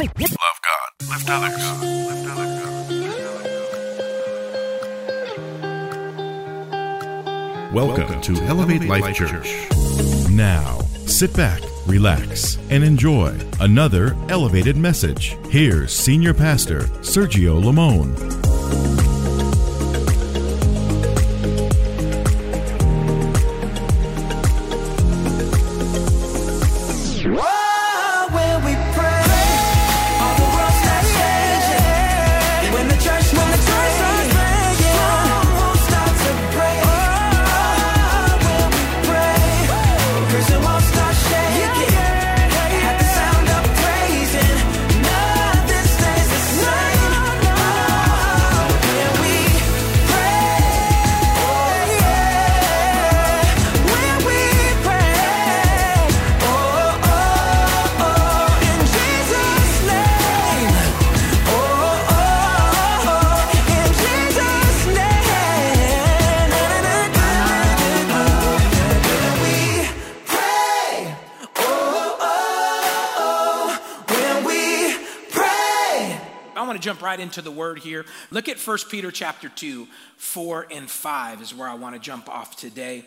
[0.00, 1.10] Love God.
[1.10, 1.82] Lift others.
[1.82, 2.54] Lift others.
[7.74, 9.68] Welcome to Elevate Life Church.
[10.30, 15.36] Now, sit back, relax, and enjoy another elevated message.
[15.50, 18.16] Here's Senior Pastor Sergio Lamone.
[77.30, 78.04] Into the word here.
[78.32, 79.86] Look at 1 Peter chapter 2,
[80.16, 83.04] 4 and 5 is where I want to jump off today.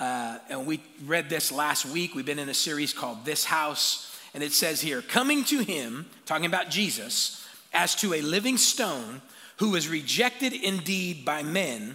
[0.00, 2.14] Uh, and we read this last week.
[2.14, 4.18] We've been in a series called This House.
[4.32, 9.20] And it says here, coming to him, talking about Jesus, as to a living stone
[9.58, 11.94] who was rejected indeed by men,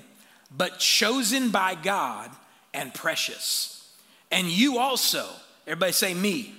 [0.56, 2.30] but chosen by God
[2.72, 3.92] and precious.
[4.30, 5.26] And you also,
[5.66, 6.54] everybody say me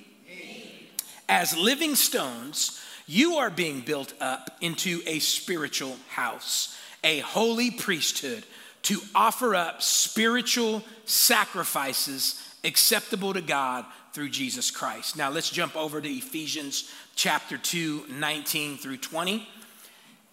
[1.29, 8.45] as living stones, you are being built up into a spiritual house, a holy priesthood
[8.83, 15.17] to offer up spiritual sacrifices acceptable to God through Jesus Christ.
[15.17, 19.47] Now let's jump over to Ephesians chapter 2, 19 through 20.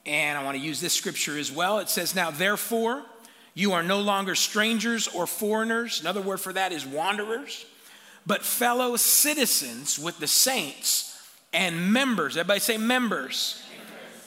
[0.05, 1.79] And I want to use this scripture as well.
[1.79, 3.03] It says, Now therefore,
[3.53, 5.99] you are no longer strangers or foreigners.
[6.01, 7.65] Another word for that is wanderers,
[8.25, 11.10] but fellow citizens with the saints
[11.53, 12.37] and members.
[12.37, 13.61] Everybody say members.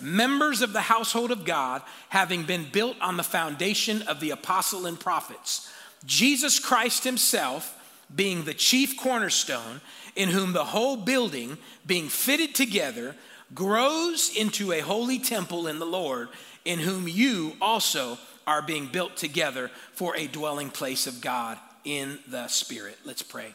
[0.01, 1.81] Members of the household of God,
[2.11, 5.73] having been built on the foundation of the apostle and prophets,
[6.05, 7.81] Jesus Christ himself
[8.15, 9.81] being the chief cornerstone,
[10.15, 13.17] in whom the whole building, being fitted together,
[13.55, 16.29] grows into a holy temple in the Lord,
[16.65, 22.19] in whom you also are being built together for a dwelling place of God in
[22.29, 22.99] the Spirit.
[23.05, 23.55] Let's pray.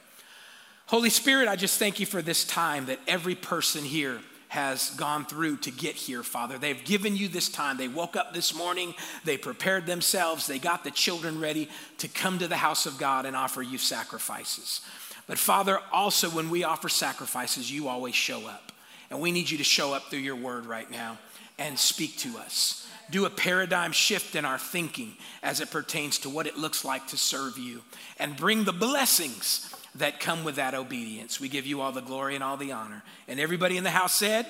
[0.90, 5.24] Holy Spirit, I just thank you for this time that every person here has gone
[5.24, 6.58] through to get here, Father.
[6.58, 7.78] They've given you this time.
[7.78, 11.70] They woke up this morning, they prepared themselves, they got the children ready
[12.00, 14.82] to come to the house of God and offer you sacrifices.
[15.28, 18.72] But Father, also when we offer sacrifices, you always show up.
[19.12, 21.20] And we need you to show up through your word right now
[21.60, 22.88] and speak to us.
[23.12, 25.14] Do a paradigm shift in our thinking
[25.44, 27.84] as it pertains to what it looks like to serve you
[28.18, 31.40] and bring the blessings that come with that obedience.
[31.40, 33.04] We give you all the glory and all the honor.
[33.28, 34.46] And everybody in the house said,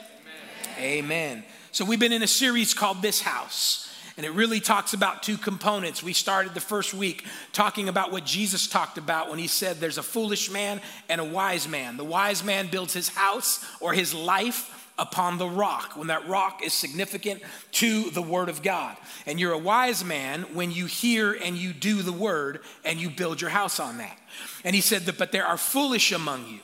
[0.77, 1.03] Amen.
[1.05, 1.43] Amen.
[1.71, 3.85] So we've been in a series called This House.
[4.17, 6.03] And it really talks about two components.
[6.03, 9.97] We started the first week talking about what Jesus talked about when he said there's
[9.97, 11.95] a foolish man and a wise man.
[11.95, 16.61] The wise man builds his house or his life upon the rock, when that rock
[16.63, 18.97] is significant to the Word of God.
[19.25, 23.09] And you're a wise man when you hear and you do the Word and you
[23.09, 24.18] build your house on that.
[24.63, 26.59] And he said that, but there are foolish among you.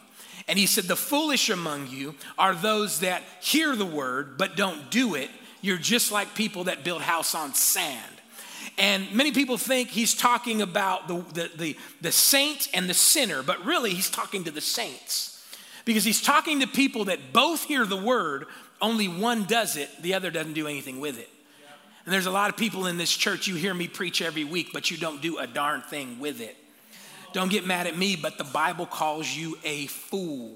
[0.48, 4.92] And he said, the foolish among you are those that hear the Word but don't
[4.92, 5.30] do it.
[5.62, 8.12] You're just like people that build house on sand.
[8.78, 13.42] And many people think he's talking about the, the, the, the saint and the sinner,
[13.42, 15.32] but really he's talking to the saints
[15.86, 18.48] because he's talking to people that both hear the word,
[18.82, 21.30] only one does it, the other doesn't do anything with it.
[22.06, 24.70] And there's a lot of people in this church, you hear me preach every week,
[24.74, 26.58] but you don't do a darn thing with it.
[27.36, 30.56] Don't get mad at me, but the Bible calls you a fool.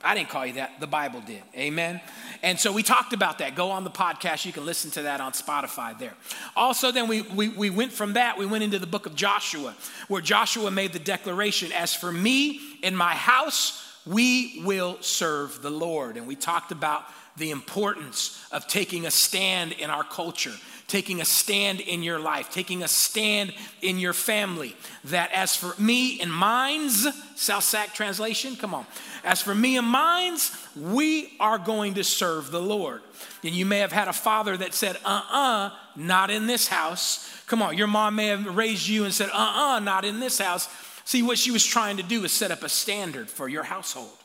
[0.00, 1.42] I didn't call you that, the Bible did.
[1.56, 2.00] Amen.
[2.44, 3.56] And so we talked about that.
[3.56, 6.14] Go on the podcast, you can listen to that on Spotify there.
[6.54, 9.74] Also, then we, we, we went from that, we went into the book of Joshua,
[10.06, 15.70] where Joshua made the declaration As for me and my house, we will serve the
[15.70, 16.16] Lord.
[16.16, 17.06] And we talked about
[17.36, 20.54] the importance of taking a stand in our culture,
[20.88, 23.52] taking a stand in your life, taking a stand
[23.82, 24.76] in your family.
[25.04, 28.86] That as for me and mine's, South Sac translation, come on.
[29.24, 33.02] As for me and mine's, we are going to serve the Lord.
[33.42, 37.28] And you may have had a father that said, uh uh not in this house.
[37.46, 40.38] Come on, your mom may have raised you and said, uh uh not in this
[40.38, 40.68] house.
[41.04, 44.15] See, what she was trying to do is set up a standard for your household.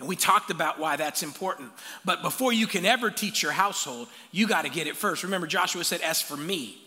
[0.00, 1.70] And we talked about why that's important.
[2.04, 5.22] But before you can ever teach your household, you got to get it first.
[5.22, 6.78] Remember, Joshua said, As for me,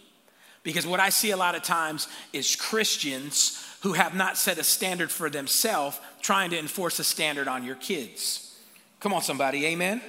[0.63, 4.63] because what I see a lot of times is Christians who have not set a
[4.63, 8.57] standard for themselves trying to enforce a standard on your kids.
[8.99, 10.01] Come on, somebody, amen?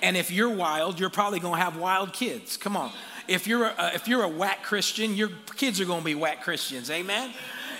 [0.00, 2.56] And if you're wild, you're probably gonna have wild kids.
[2.56, 2.92] Come on.
[3.28, 6.90] If you're a, if you're a whack Christian, your kids are gonna be whack Christians,
[6.90, 7.32] amen?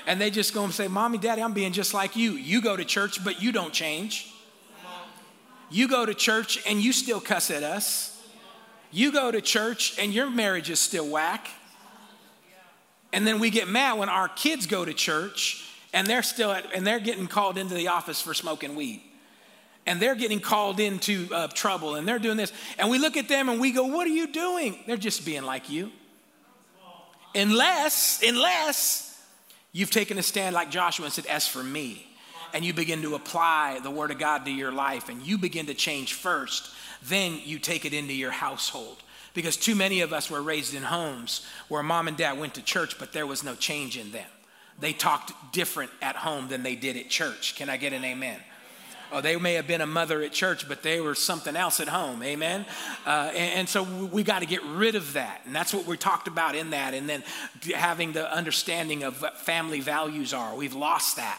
[0.06, 2.32] And they just gonna say, Mommy, Daddy, I'm being just like you.
[2.32, 4.31] You go to church, but you don't change.
[5.72, 8.22] You go to church and you still cuss at us.
[8.90, 11.48] You go to church and your marriage is still whack.
[13.12, 16.66] And then we get mad when our kids go to church and they're still at,
[16.74, 19.02] and they're getting called into the office for smoking weed.
[19.86, 22.52] And they're getting called into uh, trouble and they're doing this.
[22.78, 24.78] And we look at them and we go, What are you doing?
[24.86, 25.90] They're just being like you.
[27.34, 29.19] Unless, unless
[29.72, 32.06] you've taken a stand like Joshua and said, As for me,
[32.54, 35.66] and you begin to apply the word of God to your life and you begin
[35.66, 36.70] to change first,
[37.02, 39.02] then you take it into your household.
[39.34, 42.62] Because too many of us were raised in homes where mom and dad went to
[42.62, 44.28] church, but there was no change in them.
[44.78, 47.56] They talked different at home than they did at church.
[47.56, 48.38] Can I get an amen?
[49.12, 51.88] Oh, they may have been a mother at church, but they were something else at
[51.88, 52.22] home.
[52.22, 52.64] Amen.
[53.05, 55.98] Uh, and, and, so we got to get rid of that, and that's what we
[55.98, 56.94] talked about in that.
[56.94, 57.22] And then
[57.75, 60.56] having the understanding of what family values are.
[60.56, 61.38] We've lost that,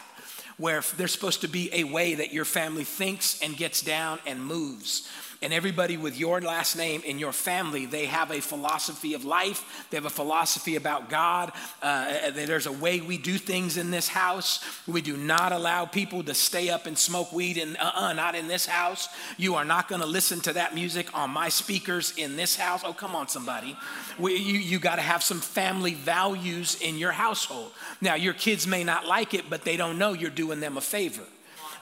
[0.56, 4.44] where there's supposed to be a way that your family thinks and gets down and
[4.44, 5.08] moves
[5.44, 9.86] and everybody with your last name in your family, they have a philosophy of life.
[9.90, 11.52] They have a philosophy about God.
[11.82, 14.64] Uh, there's a way we do things in this house.
[14.86, 18.34] We do not allow people to stay up and smoke weed, and uh uh not
[18.34, 19.08] in this house.
[19.36, 22.82] You are not going to listen to that music on my speakers in this house.
[22.82, 23.76] Oh, come on, somebody.
[24.18, 27.72] We, you you got to have some family values in your household.
[28.00, 30.80] Now, your kids may not like it, but they don't know you're doing them a
[30.80, 31.24] favor.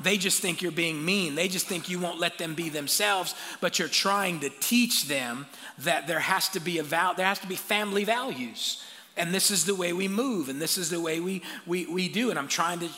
[0.03, 1.35] They just think you're being mean.
[1.35, 5.47] They just think you won't let them be themselves, but you're trying to teach them
[5.79, 8.83] that there has to be a val- there has to be family values.
[9.17, 12.09] And this is the way we move, and this is the way we, we, we
[12.09, 12.31] do.
[12.31, 12.89] And I'm trying to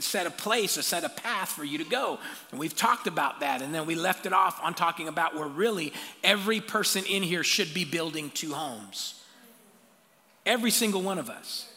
[0.00, 2.18] set a place or set a path for you to go.
[2.50, 3.62] And we've talked about that.
[3.62, 5.92] And then we left it off on talking about where really
[6.22, 9.22] every person in here should be building two homes.
[10.46, 11.68] Every single one of us.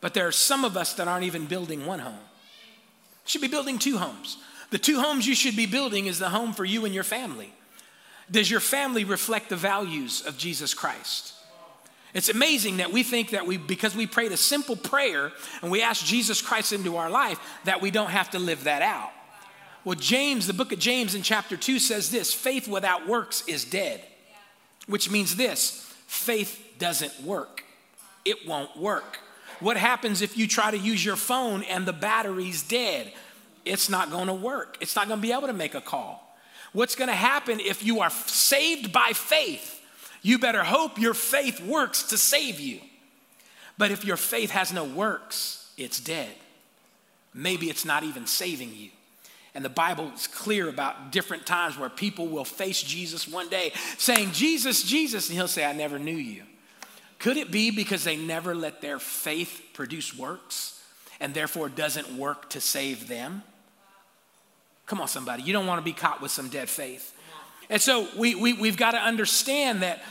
[0.00, 2.18] But there are some of us that aren't even building one home
[3.24, 4.38] should be building two homes.
[4.70, 7.52] The two homes you should be building is the home for you and your family.
[8.30, 11.34] Does your family reflect the values of Jesus Christ?
[12.14, 15.32] It's amazing that we think that we, because we prayed a simple prayer
[15.62, 18.82] and we asked Jesus Christ into our life, that we don't have to live that
[18.82, 19.10] out.
[19.84, 23.64] Well, James, the book of James in chapter 2 says this faith without works is
[23.64, 24.02] dead,
[24.86, 27.64] which means this faith doesn't work.
[28.24, 29.18] It won't work.
[29.64, 33.10] What happens if you try to use your phone and the battery's dead?
[33.64, 34.76] It's not going to work.
[34.82, 36.36] It's not going to be able to make a call.
[36.74, 39.80] What's going to happen if you are saved by faith?
[40.20, 42.78] You better hope your faith works to save you.
[43.78, 46.34] But if your faith has no works, it's dead.
[47.32, 48.90] Maybe it's not even saving you.
[49.54, 53.72] And the Bible is clear about different times where people will face Jesus one day
[53.96, 56.42] saying, Jesus, Jesus, and he'll say, I never knew you.
[57.24, 60.78] Could it be because they never let their faith produce works
[61.18, 63.42] and therefore doesn't work to save them?
[64.84, 65.42] Come on, somebody.
[65.42, 67.18] You don't want to be caught with some dead faith.
[67.70, 70.02] And so we, we, we've got to understand that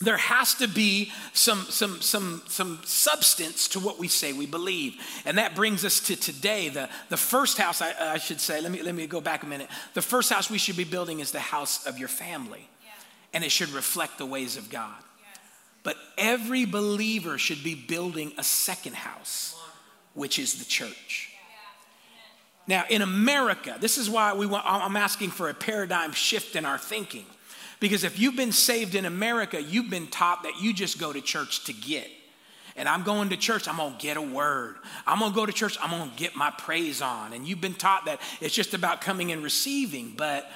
[0.00, 4.94] there has to be some, some, some, some substance to what we say we believe.
[5.24, 6.68] And that brings us to today.
[6.68, 9.46] The, the first house, I, I should say, let me, let me go back a
[9.46, 9.68] minute.
[9.94, 12.68] The first house we should be building is the house of your family,
[13.34, 15.02] and it should reflect the ways of God.
[15.82, 19.58] But every believer should be building a second house,
[20.14, 21.32] which is the church.
[22.66, 26.66] Now, in America, this is why we want, I'm asking for a paradigm shift in
[26.66, 27.24] our thinking.
[27.80, 31.20] Because if you've been saved in America, you've been taught that you just go to
[31.20, 32.10] church to get.
[32.76, 34.76] And I'm going to church, I'm gonna get a word.
[35.06, 37.32] I'm gonna go to church, I'm gonna get my praise on.
[37.32, 40.14] And you've been taught that it's just about coming and receiving.
[40.16, 40.48] But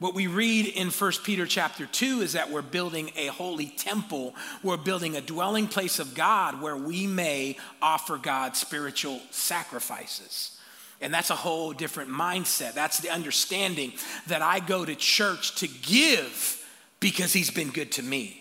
[0.00, 4.34] what we read in 1 Peter chapter 2 is that we're building a holy temple.
[4.62, 10.58] We're building a dwelling place of God where we may offer God spiritual sacrifices.
[11.02, 12.72] And that's a whole different mindset.
[12.72, 13.92] That's the understanding
[14.26, 16.66] that I go to church to give
[16.98, 18.38] because he's been good to me.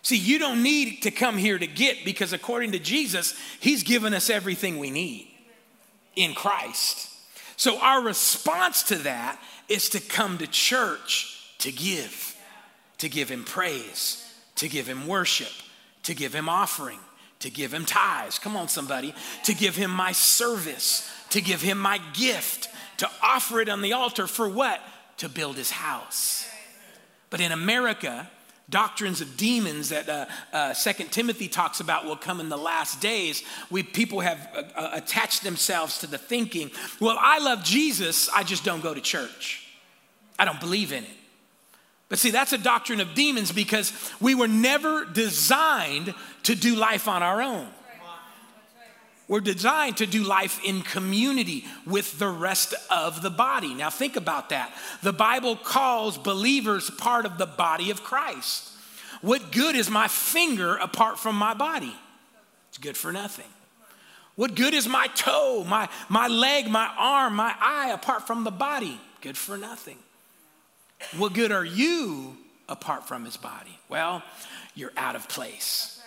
[0.00, 4.14] See, you don't need to come here to get because according to Jesus, he's given
[4.14, 5.28] us everything we need
[6.16, 7.10] in Christ.
[7.56, 12.36] So our response to that is to come to church to give,
[12.98, 14.22] to give him praise,
[14.56, 15.52] to give him worship,
[16.02, 16.98] to give him offering,
[17.40, 18.38] to give him tithes.
[18.38, 19.14] Come on, somebody.
[19.44, 22.68] To give him my service, to give him my gift,
[22.98, 24.80] to offer it on the altar for what?
[25.18, 26.46] To build his house.
[27.30, 28.28] But in America,
[28.74, 33.00] doctrines of demons that uh, uh, Second Timothy talks about will come in the last
[33.00, 33.44] days.
[33.70, 38.42] We people have uh, uh, attached themselves to the thinking, well, I love Jesus, I
[38.42, 39.68] just don't go to church.
[40.40, 41.10] I don't believe in it.
[42.08, 46.12] But see, that's a doctrine of demons because we were never designed
[46.42, 47.68] to do life on our own.
[49.26, 53.72] We're designed to do life in community with the rest of the body.
[53.72, 54.72] Now, think about that.
[55.02, 58.70] The Bible calls believers part of the body of Christ.
[59.22, 61.94] What good is my finger apart from my body?
[62.68, 63.46] It's good for nothing.
[64.36, 68.50] What good is my toe, my, my leg, my arm, my eye apart from the
[68.50, 69.00] body?
[69.22, 69.96] Good for nothing.
[71.16, 72.36] What good are you
[72.68, 73.78] apart from his body?
[73.88, 74.22] Well,
[74.74, 76.02] you're out of place.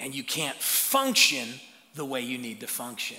[0.00, 1.48] And you can't function
[1.94, 3.18] the way you need to function.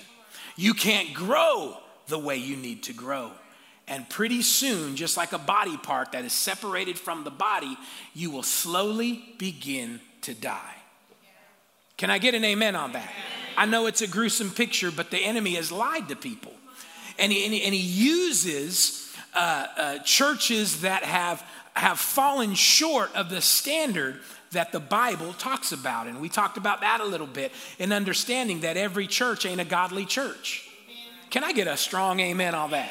[0.56, 1.76] You can't grow
[2.08, 3.30] the way you need to grow.
[3.88, 7.76] And pretty soon, just like a body part that is separated from the body,
[8.14, 10.74] you will slowly begin to die.
[11.96, 13.10] Can I get an amen on that?
[13.56, 16.52] I know it's a gruesome picture, but the enemy has lied to people.
[17.18, 21.42] And he, and he, and he uses uh, uh, churches that have,
[21.74, 24.20] have fallen short of the standard
[24.56, 26.06] that the Bible talks about.
[26.06, 29.64] And we talked about that a little bit in understanding that every church ain't a
[29.64, 30.68] godly church.
[31.30, 32.90] Can I get a strong amen on that?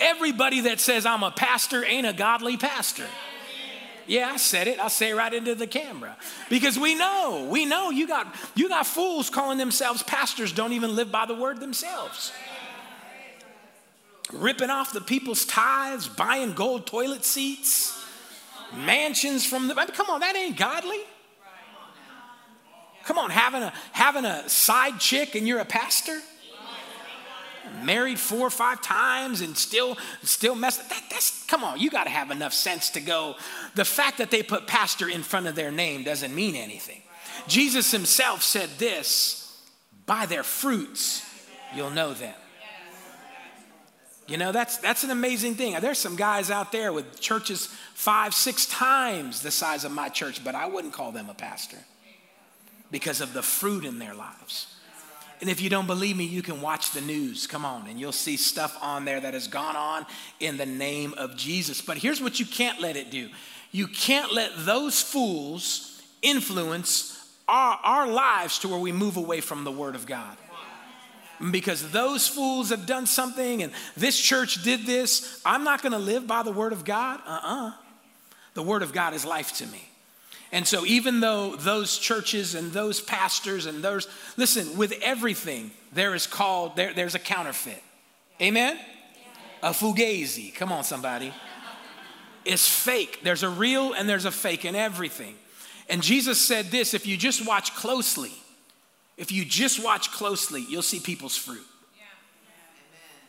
[0.00, 3.06] Everybody that says I'm a pastor ain't a godly pastor.
[4.06, 4.80] Yeah, I said it.
[4.80, 6.16] I'll say it right into the camera.
[6.50, 10.96] Because we know, we know you got you got fools calling themselves pastors don't even
[10.96, 12.32] live by the word themselves.
[14.32, 18.01] Ripping off the people's tithes, buying gold toilet seats
[18.74, 19.74] mansions from the.
[19.74, 21.00] I mean, come on, that ain't godly.
[23.04, 26.20] Come on, having a having a side chick and you're a pastor.
[27.82, 30.76] Married four or five times and still still mess.
[30.76, 31.80] That, that's come on.
[31.80, 33.36] You got to have enough sense to go.
[33.74, 37.02] The fact that they put pastor in front of their name doesn't mean anything.
[37.48, 39.58] Jesus Himself said this:
[40.06, 41.24] "By their fruits,
[41.74, 42.34] you'll know them."
[44.32, 45.78] You know, that's, that's an amazing thing.
[45.82, 50.42] There's some guys out there with churches five, six times the size of my church,
[50.42, 51.76] but I wouldn't call them a pastor
[52.90, 54.74] because of the fruit in their lives.
[55.42, 57.46] And if you don't believe me, you can watch the news.
[57.46, 60.06] Come on, and you'll see stuff on there that has gone on
[60.40, 61.82] in the name of Jesus.
[61.82, 63.28] But here's what you can't let it do
[63.70, 69.64] you can't let those fools influence our, our lives to where we move away from
[69.64, 70.38] the Word of God
[71.50, 75.40] because those fools have done something and this church did this.
[75.44, 77.20] I'm not going to live by the word of God.
[77.26, 77.68] Uh uh-uh.
[77.68, 77.72] uh
[78.54, 79.88] The word of God is life to me.
[80.52, 84.06] And so, even though those churches and those pastors and those,
[84.36, 87.82] listen, with everything, there is called, there, there's a counterfeit.
[88.40, 88.78] Amen?
[89.62, 90.54] A fugazi.
[90.54, 91.32] Come on, somebody.
[92.44, 93.20] It's fake.
[93.22, 95.36] There's a real and there's a fake in everything.
[95.88, 98.32] And Jesus said this if you just watch closely,
[99.16, 101.66] if you just watch closely, you'll see people's fruit.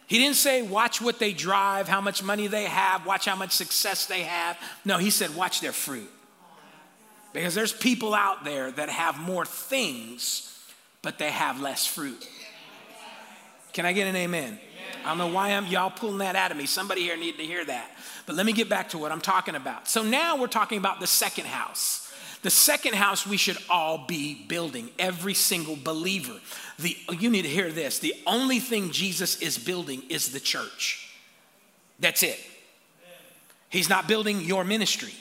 [0.07, 3.51] He didn't say, watch what they drive, how much money they have, watch how much
[3.51, 4.57] success they have.
[4.85, 6.09] No, he said, watch their fruit.
[7.31, 10.63] Because there's people out there that have more things,
[11.01, 12.27] but they have less fruit.
[13.71, 14.59] Can I get an amen?
[15.03, 16.65] I don't know why I'm y'all pulling that out of me.
[16.65, 17.89] Somebody here needed to hear that.
[18.25, 19.87] But let me get back to what I'm talking about.
[19.87, 22.02] So now we're talking about the second house.
[22.43, 26.39] The second house we should all be building, every single believer.
[26.77, 27.99] The, you need to hear this.
[27.99, 31.09] The only thing Jesus is building is the church.
[31.99, 32.39] That's it.
[33.69, 35.13] He's not building your ministry,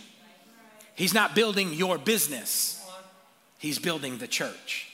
[0.94, 2.78] He's not building your business.
[3.58, 4.88] He's building the church.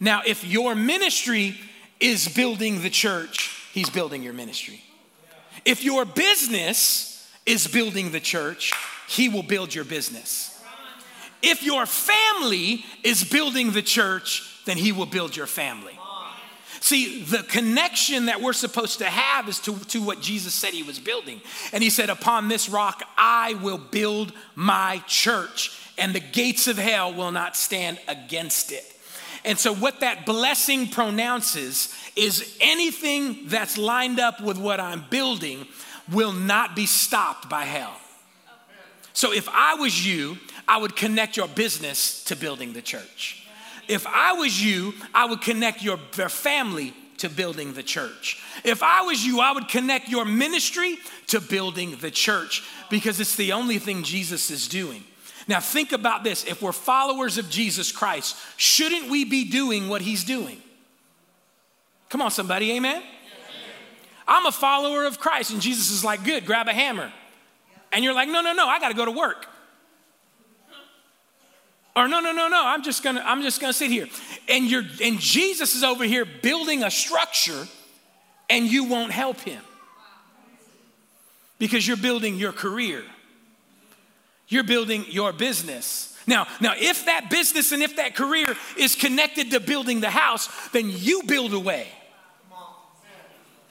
[0.00, 1.54] Now, if your ministry
[2.00, 4.82] is building the church, He's building your ministry.
[5.66, 8.72] If your business is building the church,
[9.06, 10.55] He will build your business.
[11.48, 15.96] If your family is building the church, then he will build your family.
[16.80, 20.82] See, the connection that we're supposed to have is to, to what Jesus said he
[20.82, 21.40] was building.
[21.72, 26.78] And he said, Upon this rock I will build my church, and the gates of
[26.78, 28.84] hell will not stand against it.
[29.44, 35.66] And so, what that blessing pronounces is anything that's lined up with what I'm building
[36.10, 37.96] will not be stopped by hell.
[39.16, 40.36] So, if I was you,
[40.68, 43.48] I would connect your business to building the church.
[43.88, 48.42] If I was you, I would connect your, your family to building the church.
[48.62, 53.36] If I was you, I would connect your ministry to building the church because it's
[53.36, 55.02] the only thing Jesus is doing.
[55.48, 56.44] Now, think about this.
[56.44, 60.60] If we're followers of Jesus Christ, shouldn't we be doing what he's doing?
[62.10, 63.02] Come on, somebody, amen?
[64.28, 65.52] I'm a follower of Christ.
[65.52, 67.10] And Jesus is like, Good, grab a hammer.
[67.92, 69.46] And you're like, No, no, no, I got to go to work.
[71.96, 74.06] Or no, no, no, no, I'm just gonna, I'm just gonna sit here.
[74.50, 77.66] And you're and Jesus is over here building a structure
[78.50, 79.62] and you won't help him.
[81.58, 83.02] Because you're building your career.
[84.48, 86.14] You're building your business.
[86.26, 90.50] Now, now if that business and if that career is connected to building the house,
[90.72, 91.88] then you build a way.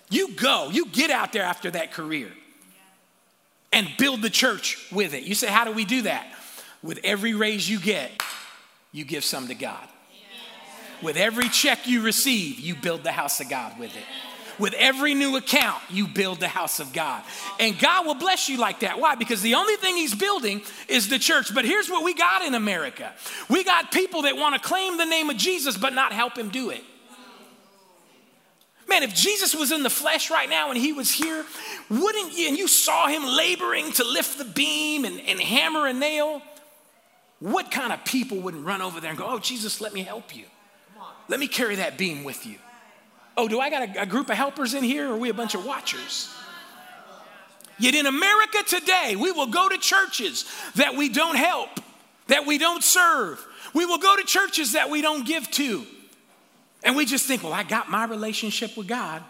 [0.10, 2.32] You go, you get out there after that career
[3.76, 5.24] and build the church with it.
[5.24, 6.26] You say, How do we do that?
[6.82, 8.24] With every raise you get,
[8.92, 9.88] you give some to God.
[11.04, 14.04] With every check you receive, you build the house of God with it.
[14.58, 17.22] With every new account, you build the house of God.
[17.60, 18.98] And God will bless you like that.
[18.98, 19.16] Why?
[19.16, 21.54] Because the only thing He's building is the church.
[21.54, 23.12] But here's what we got in America
[23.50, 26.50] we got people that want to claim the name of Jesus, but not help Him
[26.50, 26.82] do it.
[28.96, 31.44] Man, if Jesus was in the flesh right now and he was here,
[31.90, 35.92] wouldn't you, and you saw him laboring to lift the beam and, and hammer a
[35.92, 36.42] nail,
[37.42, 40.34] what kind of people wouldn't run over there and go, Oh, Jesus, let me help
[40.34, 40.46] you?
[41.28, 42.56] Let me carry that beam with you.
[43.36, 45.56] Oh, do I got a, a group of helpers in here or we a bunch
[45.56, 46.34] of watchers?
[47.78, 51.82] Yet in America today, we will go to churches that we don't help,
[52.28, 53.46] that we don't serve.
[53.74, 55.86] We will go to churches that we don't give to.
[56.86, 59.24] And we just think, well, I got my relationship with God.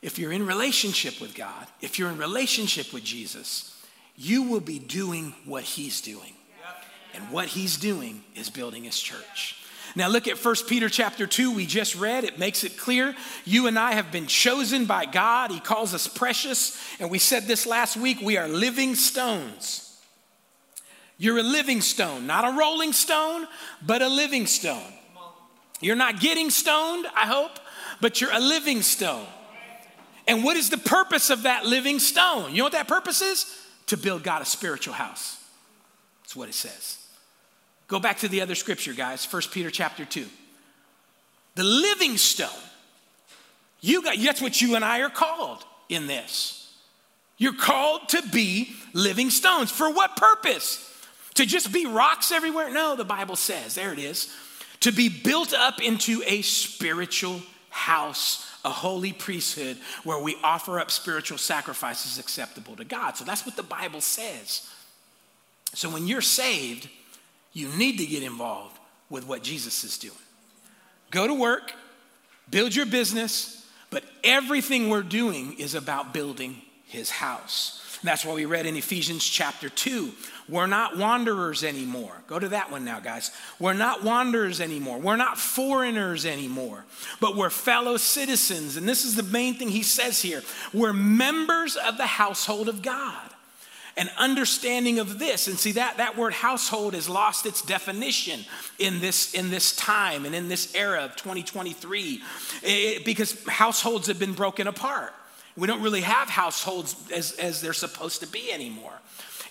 [0.00, 3.80] If you're in relationship with God, if you're in relationship with Jesus,
[4.16, 6.32] you will be doing what he's doing.
[7.14, 9.58] And what he's doing is building his church.
[9.94, 12.24] Now look at 1 Peter chapter 2 we just read.
[12.24, 13.14] It makes it clear.
[13.44, 15.50] You and I have been chosen by God.
[15.50, 16.82] He calls us precious.
[16.98, 18.18] And we said this last week.
[18.22, 20.00] We are living stones.
[21.18, 23.46] You're a living stone not a rolling stone
[23.86, 24.91] but a living stone
[25.82, 27.58] You're not getting stoned I hope
[28.00, 29.26] but you're a living stone
[30.26, 32.52] and what is the purpose of that living stone?
[32.52, 33.46] You know what that purpose is?
[33.86, 35.42] To build God a spiritual house.
[36.22, 36.98] That's what it says.
[37.88, 40.24] Go back to the other scripture, guys, 1 Peter chapter 2.
[41.56, 42.48] The living stone.
[43.80, 46.72] You got that's what you and I are called in this.
[47.36, 49.70] You're called to be living stones.
[49.70, 50.88] For what purpose?
[51.34, 52.70] To just be rocks everywhere?
[52.70, 54.32] No, the Bible says, there it is.
[54.82, 57.40] To be built up into a spiritual
[57.70, 63.16] house, a holy priesthood where we offer up spiritual sacrifices acceptable to God.
[63.16, 64.68] So that's what the Bible says.
[65.74, 66.88] So when you're saved,
[67.52, 70.14] you need to get involved with what Jesus is doing.
[71.10, 71.72] Go to work,
[72.50, 77.81] build your business, but everything we're doing is about building his house.
[78.02, 80.10] That's why we read in Ephesians chapter 2.
[80.48, 82.12] We're not wanderers anymore.
[82.26, 83.30] Go to that one now, guys.
[83.60, 84.98] We're not wanderers anymore.
[84.98, 86.84] We're not foreigners anymore,
[87.20, 88.76] but we're fellow citizens.
[88.76, 92.82] And this is the main thing he says here we're members of the household of
[92.82, 93.30] God
[93.96, 98.40] an understanding of this and see that that word household has lost its definition
[98.78, 102.22] in this in this time and in this era of 2023
[102.62, 105.12] it, eh, because households have been broken apart
[105.56, 108.94] we don't really have households as, as they're supposed to be anymore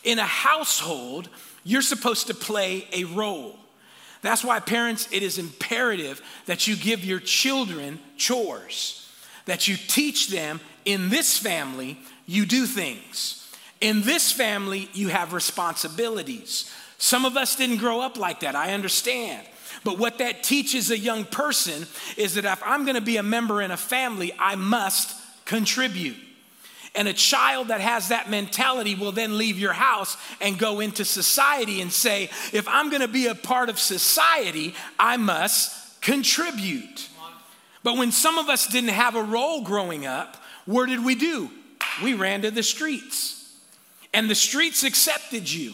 [0.04, 1.30] in a household
[1.64, 3.58] you're supposed to play a role
[4.22, 9.10] that's why parents it is imperative that you give your children chores
[9.46, 13.42] that you teach them in this family you do things
[13.82, 16.72] in this family, you have responsibilities.
[17.00, 19.46] Some of us didn't grow up like that, I understand.
[19.84, 23.60] But what that teaches a young person is that if I'm gonna be a member
[23.62, 25.18] in a family, I must
[25.52, 26.16] contribute.
[26.96, 31.04] And a child that has that mentality will then leave your house and go into
[31.04, 37.10] society and say, if I'm gonna be a part of society, I must contribute.
[37.84, 41.50] But when some of us didn't have a role growing up, what did we do?
[42.02, 43.54] We ran to the streets
[44.14, 45.74] and the streets accepted you.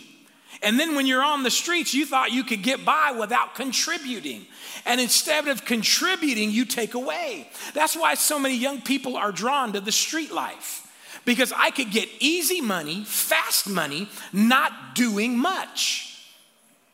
[0.62, 4.46] And then when you're on the streets, you thought you could get by without contributing.
[4.86, 7.50] And instead of contributing, you take away.
[7.74, 10.84] That's why so many young people are drawn to the street life.
[11.26, 16.26] Because I could get easy money, fast money, not doing much.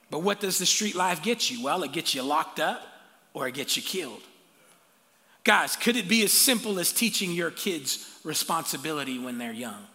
[0.10, 1.64] But what does the street life get you?
[1.64, 2.82] Well, it gets you locked up
[3.34, 4.22] or it gets you killed.
[5.44, 9.88] Guys, could it be as simple as teaching your kids responsibility when they're young?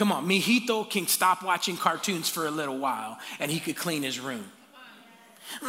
[0.00, 4.02] Come on, Mijito can stop watching cartoons for a little while and he could clean
[4.02, 4.50] his room.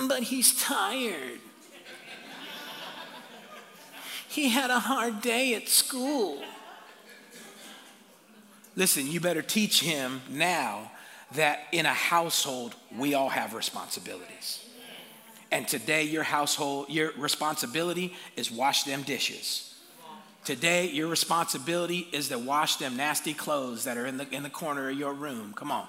[0.08, 1.42] But he's tired.
[4.30, 6.42] He had a hard day at school.
[8.78, 10.90] Listen, you better teach him now
[11.34, 14.66] that in a household, we all have responsibilities.
[15.52, 19.71] And today, your household, your responsibility is wash them dishes.
[20.44, 24.50] Today, your responsibility is to wash them nasty clothes that are in the, in the
[24.50, 25.54] corner of your room.
[25.54, 25.88] Come on.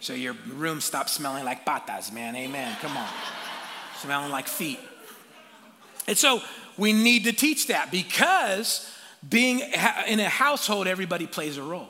[0.00, 2.34] So your room stops smelling like patas, man.
[2.34, 2.76] Amen.
[2.80, 3.08] Come on.
[3.98, 4.80] smelling like feet.
[6.06, 6.42] And so
[6.76, 8.90] we need to teach that because
[9.26, 9.60] being
[10.08, 11.88] in a household, everybody plays a role.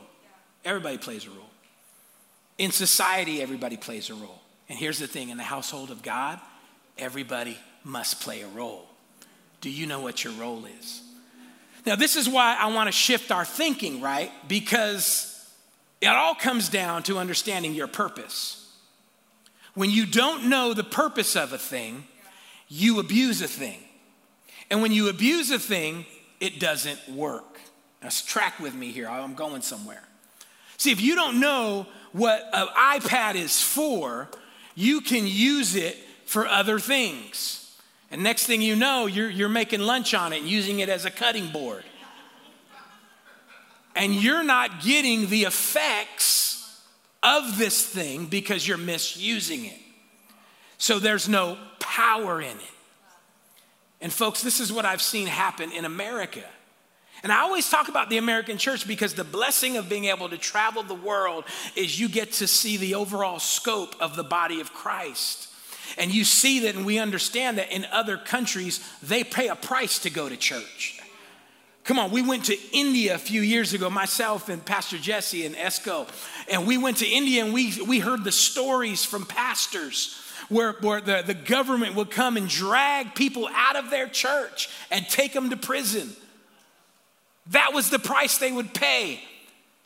[0.63, 1.49] Everybody plays a role.
[2.57, 4.41] In society, everybody plays a role.
[4.69, 6.39] And here's the thing in the household of God,
[6.97, 8.85] everybody must play a role.
[9.61, 11.01] Do you know what your role is?
[11.85, 14.31] Now, this is why I want to shift our thinking, right?
[14.47, 15.31] Because
[16.01, 18.61] it all comes down to understanding your purpose.
[19.75, 22.05] When you don't know the purpose of a thing,
[22.67, 23.79] you abuse a thing.
[24.71, 26.05] And when you abuse a thing,
[26.39, 27.59] it doesn't work.
[28.01, 29.07] Now, track with me here.
[29.07, 30.03] I'm going somewhere.
[30.77, 34.29] See, if you don't know what an iPad is for,
[34.75, 37.64] you can use it for other things.
[38.11, 41.05] And next thing you know, you're, you're making lunch on it and using it as
[41.05, 41.83] a cutting board.
[43.95, 46.81] And you're not getting the effects
[47.23, 49.79] of this thing because you're misusing it.
[50.77, 52.71] So there's no power in it.
[54.01, 56.43] And folks, this is what I've seen happen in America.
[57.23, 60.37] And I always talk about the American church because the blessing of being able to
[60.37, 64.73] travel the world is you get to see the overall scope of the body of
[64.73, 65.47] Christ.
[65.97, 69.99] And you see that, and we understand that in other countries, they pay a price
[69.99, 70.99] to go to church.
[71.85, 75.55] Come on, we went to India a few years ago, myself and Pastor Jesse and
[75.55, 76.07] Esco.
[76.49, 80.19] And we went to India and we, we heard the stories from pastors
[80.49, 85.07] where, where the, the government would come and drag people out of their church and
[85.07, 86.09] take them to prison.
[87.47, 89.21] That was the price they would pay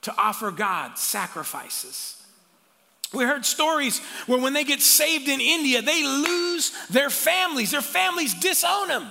[0.04, 2.19] to offer God sacrifices.
[3.14, 7.72] We heard stories where when they get saved in India, they lose their families.
[7.72, 9.08] Their families disown them,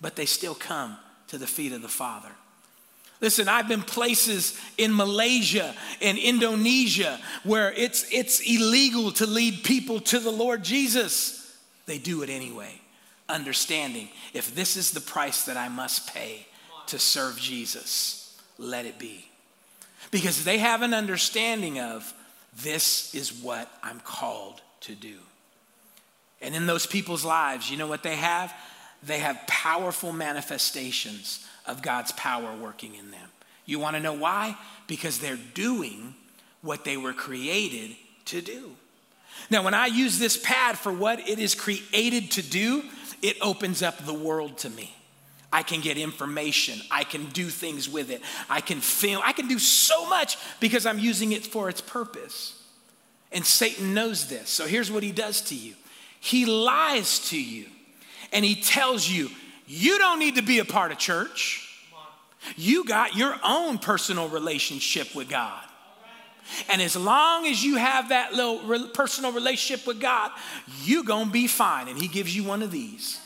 [0.00, 0.96] but they still come
[1.28, 2.30] to the feet of the Father.
[3.20, 10.00] Listen, I've been places in Malaysia and Indonesia where it's, it's illegal to lead people
[10.00, 11.56] to the Lord Jesus.
[11.86, 12.80] They do it anyway,
[13.28, 16.46] understanding if this is the price that I must pay
[16.88, 19.28] to serve Jesus, let it be.
[20.10, 22.12] Because they have an understanding of
[22.60, 25.18] this is what I'm called to do.
[26.40, 28.52] And in those people's lives, you know what they have?
[29.02, 33.28] They have powerful manifestations of God's power working in them.
[33.64, 34.56] You want to know why?
[34.86, 36.14] Because they're doing
[36.60, 38.72] what they were created to do.
[39.50, 42.84] Now, when I use this pad for what it is created to do,
[43.22, 44.94] it opens up the world to me.
[45.52, 46.80] I can get information.
[46.90, 48.22] I can do things with it.
[48.48, 49.22] I can film.
[49.24, 52.62] I can do so much because I'm using it for its purpose.
[53.30, 54.48] And Satan knows this.
[54.48, 55.74] So here's what he does to you
[56.20, 57.66] he lies to you
[58.32, 59.28] and he tells you,
[59.66, 61.68] you don't need to be a part of church.
[62.56, 65.62] You got your own personal relationship with God.
[66.68, 70.30] And as long as you have that little personal relationship with God,
[70.84, 71.88] you're going to be fine.
[71.88, 73.20] And he gives you one of these.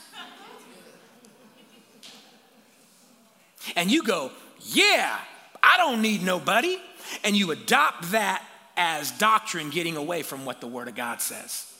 [3.75, 5.17] And you go, Yeah,
[5.61, 6.77] I don't need nobody.
[7.23, 8.43] And you adopt that
[8.75, 11.73] as doctrine, getting away from what the Word of God says.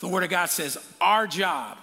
[0.00, 1.78] The Word of God says, Our job,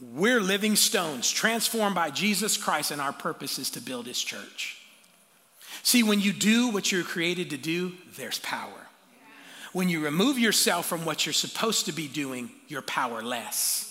[0.00, 4.78] we're living stones transformed by Jesus Christ, and our purpose is to build His church.
[5.82, 8.70] See, when you do what you're created to do, there's power.
[9.72, 13.88] When you remove yourself from what you're supposed to be doing, you're powerless.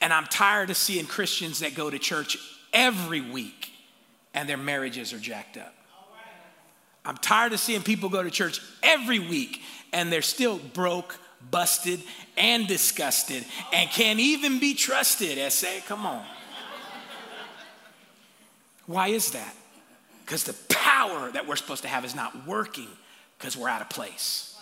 [0.00, 2.38] And I'm tired of seeing Christians that go to church
[2.72, 3.72] every week
[4.34, 5.74] and their marriages are jacked up.
[7.04, 11.18] I'm tired of seeing people go to church every week and they're still broke,
[11.50, 12.00] busted,
[12.36, 15.38] and disgusted and can't even be trusted.
[15.38, 16.24] I say, come on.
[18.86, 19.54] Why is that?
[20.24, 22.88] Because the power that we're supposed to have is not working
[23.38, 24.58] because we're out of place.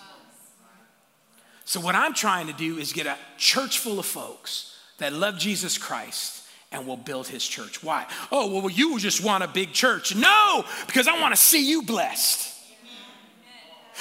[1.64, 5.38] So, what I'm trying to do is get a church full of folks that love
[5.38, 6.37] Jesus Christ
[6.70, 7.82] and will build his church.
[7.82, 8.06] Why?
[8.30, 10.14] Oh, well, you just want a big church.
[10.14, 12.54] No, because I want to see you blessed.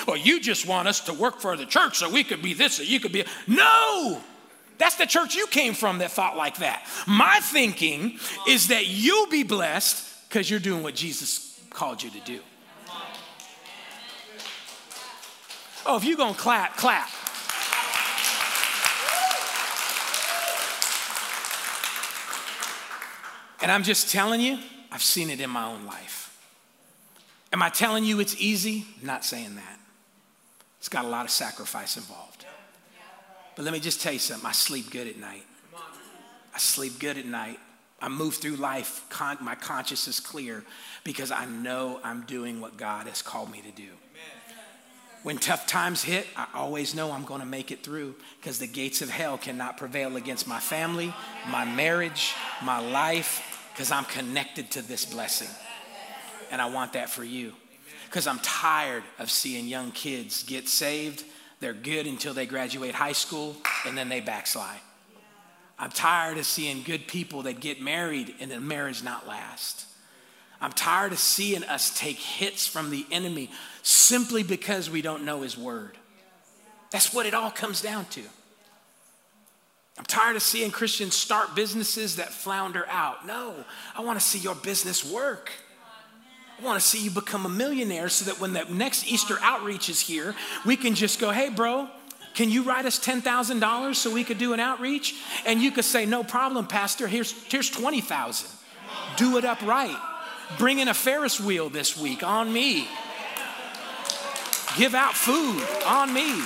[0.08, 2.76] Well, you just want us to work for the church so we could be this,
[2.76, 3.24] so you could be.
[3.48, 4.22] No,
[4.78, 6.86] that's the church you came from that thought like that.
[7.08, 12.20] My thinking is that you'll be blessed because you're doing what Jesus called you to
[12.20, 12.40] do.
[15.86, 17.10] Oh, if you're going to clap, clap.
[23.62, 24.60] And I'm just telling you,
[24.92, 26.24] I've seen it in my own life.
[27.52, 28.86] Am I telling you it's easy?
[29.00, 29.80] I'm not saying that.
[30.80, 32.46] It's got a lot of sacrifice involved.
[33.56, 35.46] But let me just tell you something I sleep good at night.
[36.54, 37.60] I sleep good at night
[38.00, 40.64] I move through life, con- my conscience is clear
[41.04, 43.90] because I know I'm doing what God has called me to do.
[45.24, 48.68] When tough times hit, I always know I'm going to make it through because the
[48.68, 51.14] gates of hell cannot prevail against my family,
[51.50, 53.42] my marriage, my life,
[53.78, 55.50] because I'm connected to this blessing.
[56.50, 57.54] And I want that for you
[58.06, 61.24] because I'm tired of seeing young kids get saved.
[61.60, 64.80] They're good until they graduate high school and then they backslide.
[65.78, 69.86] I'm tired of seeing good people that get married and the marriage not last.
[70.60, 73.52] I'm tired of seeing us take hits from the enemy
[73.84, 75.96] simply because we don't know his word.
[76.90, 78.24] That's what it all comes down to.
[79.98, 83.26] I'm tired of seeing Christians start businesses that flounder out.
[83.26, 83.54] No,
[83.96, 85.52] I want to see your business work.
[86.60, 89.90] I want to see you become a millionaire so that when the next Easter outreach
[89.90, 91.88] is here, we can just go, hey, bro,
[92.34, 95.16] can you write us $10,000 so we could do an outreach?
[95.46, 98.50] And you could say, no problem, Pastor, here's, here's 20,000.
[99.18, 99.98] Do it up right.
[100.58, 102.88] Bring in a Ferris wheel this week on me.
[104.78, 106.42] Give out food on me.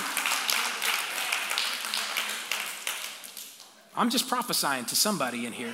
[3.96, 5.74] I'm just prophesying to somebody in here.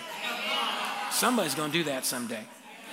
[1.12, 2.44] Somebody's going to do that someday.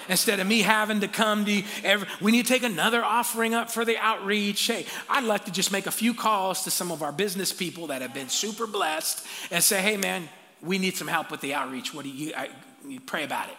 [0.09, 3.71] Instead of me having to come to every, we need to take another offering up
[3.71, 4.67] for the outreach.
[4.67, 7.87] Hey, I'd like to just make a few calls to some of our business people
[7.87, 10.29] that have been super blessed and say, hey, man,
[10.63, 11.95] we need some help with the outreach.
[11.95, 12.51] What do you, I,
[12.87, 13.57] you pray about it?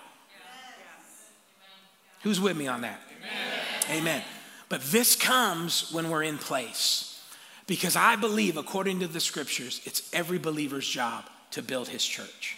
[2.21, 2.99] Who's with me on that?
[3.89, 4.01] Amen.
[4.01, 4.23] Amen.
[4.69, 7.23] But this comes when we're in place.
[7.67, 12.57] Because I believe, according to the scriptures, it's every believer's job to build his church.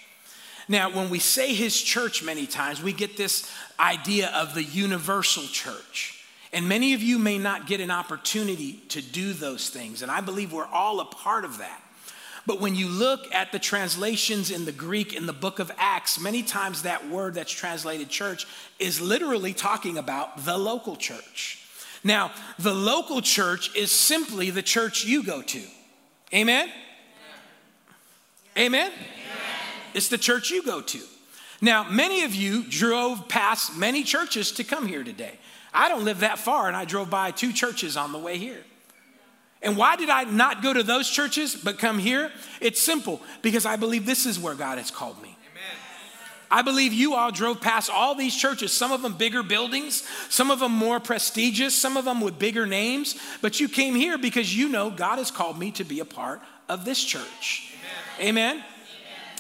[0.68, 5.44] Now, when we say his church many times, we get this idea of the universal
[5.44, 6.26] church.
[6.52, 10.02] And many of you may not get an opportunity to do those things.
[10.02, 11.82] And I believe we're all a part of that.
[12.46, 16.20] But when you look at the translations in the Greek in the book of Acts,
[16.20, 18.48] many times that word that's translated church
[18.80, 21.66] is literally talking about the local church.
[22.04, 25.62] Now, the local church is simply the church you go to.
[26.34, 26.70] Amen?
[28.58, 28.92] Amen?
[29.94, 31.00] It's the church you go to.
[31.62, 35.40] Now, many of you drove past many churches to come here today.
[35.74, 38.64] I don't live that far, and I drove by two churches on the way here.
[39.62, 42.32] And why did I not go to those churches but come here?
[42.62, 45.36] It's simple because I believe this is where God has called me.
[46.50, 50.50] I believe you all drove past all these churches, some of them bigger buildings, some
[50.50, 54.56] of them more prestigious, some of them with bigger names, but you came here because
[54.56, 57.67] you know God has called me to be a part of this church.
[58.20, 58.64] Amen.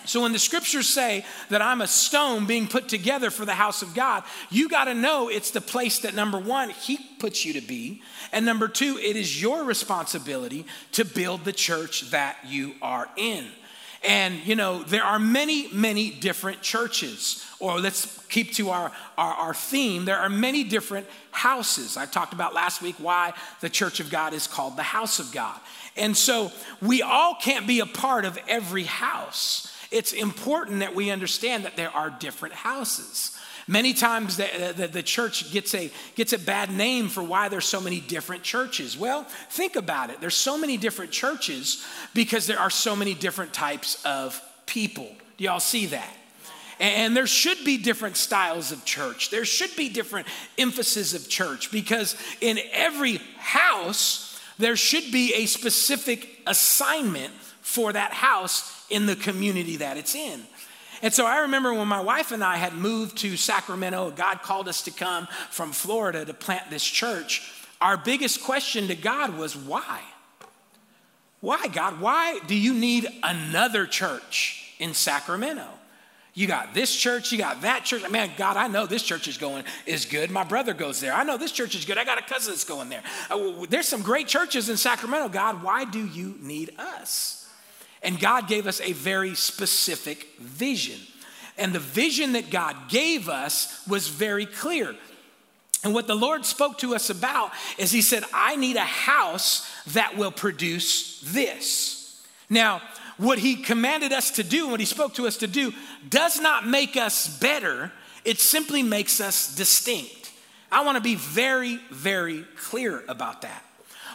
[0.07, 3.81] So when the scriptures say that I'm a stone being put together for the house
[3.81, 7.53] of God, you got to know it's the place that number one, He puts you
[7.53, 8.01] to be.
[8.31, 13.47] And number two, it is your responsibility to build the church that you are in.
[14.03, 17.45] And, you know, there are many, many different churches.
[17.59, 20.05] Or let's keep to our, our, our, theme.
[20.05, 21.97] There are many different houses.
[21.97, 25.31] I talked about last week why the church of God is called the house of
[25.31, 25.59] God.
[25.97, 29.73] And so we all can't be a part of every house.
[29.91, 33.37] It's important that we understand that there are different houses.
[33.69, 37.65] Many times the, the, the, church gets a, gets a bad name for why there's
[37.65, 38.97] so many different churches.
[38.97, 40.21] Well, think about it.
[40.21, 45.09] There's so many different churches because there are so many different types of people.
[45.37, 46.13] Do y'all see that?
[46.79, 49.31] And there should be different styles of church.
[49.31, 54.26] There should be different emphasis of church because in every house,
[54.57, 60.41] there should be a specific assignment for that house in the community that it's in.
[61.01, 64.67] And so I remember when my wife and I had moved to Sacramento, God called
[64.67, 67.51] us to come from Florida to plant this church.
[67.79, 70.01] Our biggest question to God was, why?
[71.39, 72.01] Why, God?
[72.01, 75.67] Why do you need another church in Sacramento?
[76.37, 78.07] You got this church, you got that church.
[78.11, 80.29] Man, God, I know this church is going is good.
[80.29, 81.11] My brother goes there.
[81.11, 81.97] I know this church is good.
[81.97, 83.01] I got a cousin that's going there.
[83.31, 85.29] Uh, there's some great churches in Sacramento.
[85.29, 87.49] God, why do you need us?
[88.03, 90.99] And God gave us a very specific vision.
[91.57, 94.95] And the vision that God gave us was very clear.
[95.83, 99.67] And what the Lord spoke to us about is He said, I need a house
[99.87, 102.23] that will produce this.
[102.47, 102.83] Now,
[103.17, 105.73] what He commanded us to do what He spoke to us to do
[106.09, 107.91] does not make us better,
[108.25, 110.31] it simply makes us distinct.
[110.71, 113.63] I want to be very, very clear about that.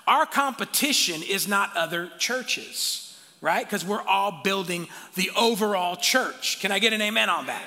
[0.07, 3.03] Our competition is not other churches
[3.43, 3.67] right?
[3.67, 6.61] Because we're all building the overall church.
[6.61, 7.63] Can I get an amen on that?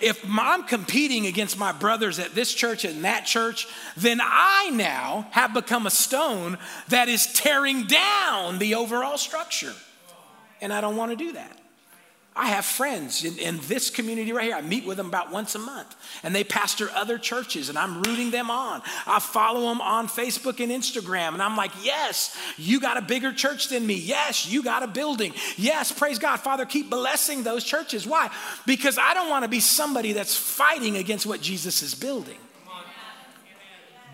[0.00, 3.66] If I'm competing against my brothers at this church and that church,
[3.96, 9.72] then I now have become a stone that is tearing down the overall structure.
[10.64, 11.58] And I don't want to do that.
[12.34, 14.54] I have friends in, in this community right here.
[14.54, 18.02] I meet with them about once a month, and they pastor other churches, and I'm
[18.02, 18.80] rooting them on.
[19.06, 23.30] I follow them on Facebook and Instagram, and I'm like, yes, you got a bigger
[23.30, 23.92] church than me.
[23.94, 25.34] Yes, you got a building.
[25.58, 26.38] Yes, praise God.
[26.38, 28.06] Father, keep blessing those churches.
[28.06, 28.30] Why?
[28.64, 32.38] Because I don't want to be somebody that's fighting against what Jesus is building.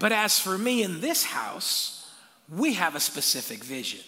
[0.00, 2.12] But as for me in this house,
[2.52, 4.00] we have a specific vision.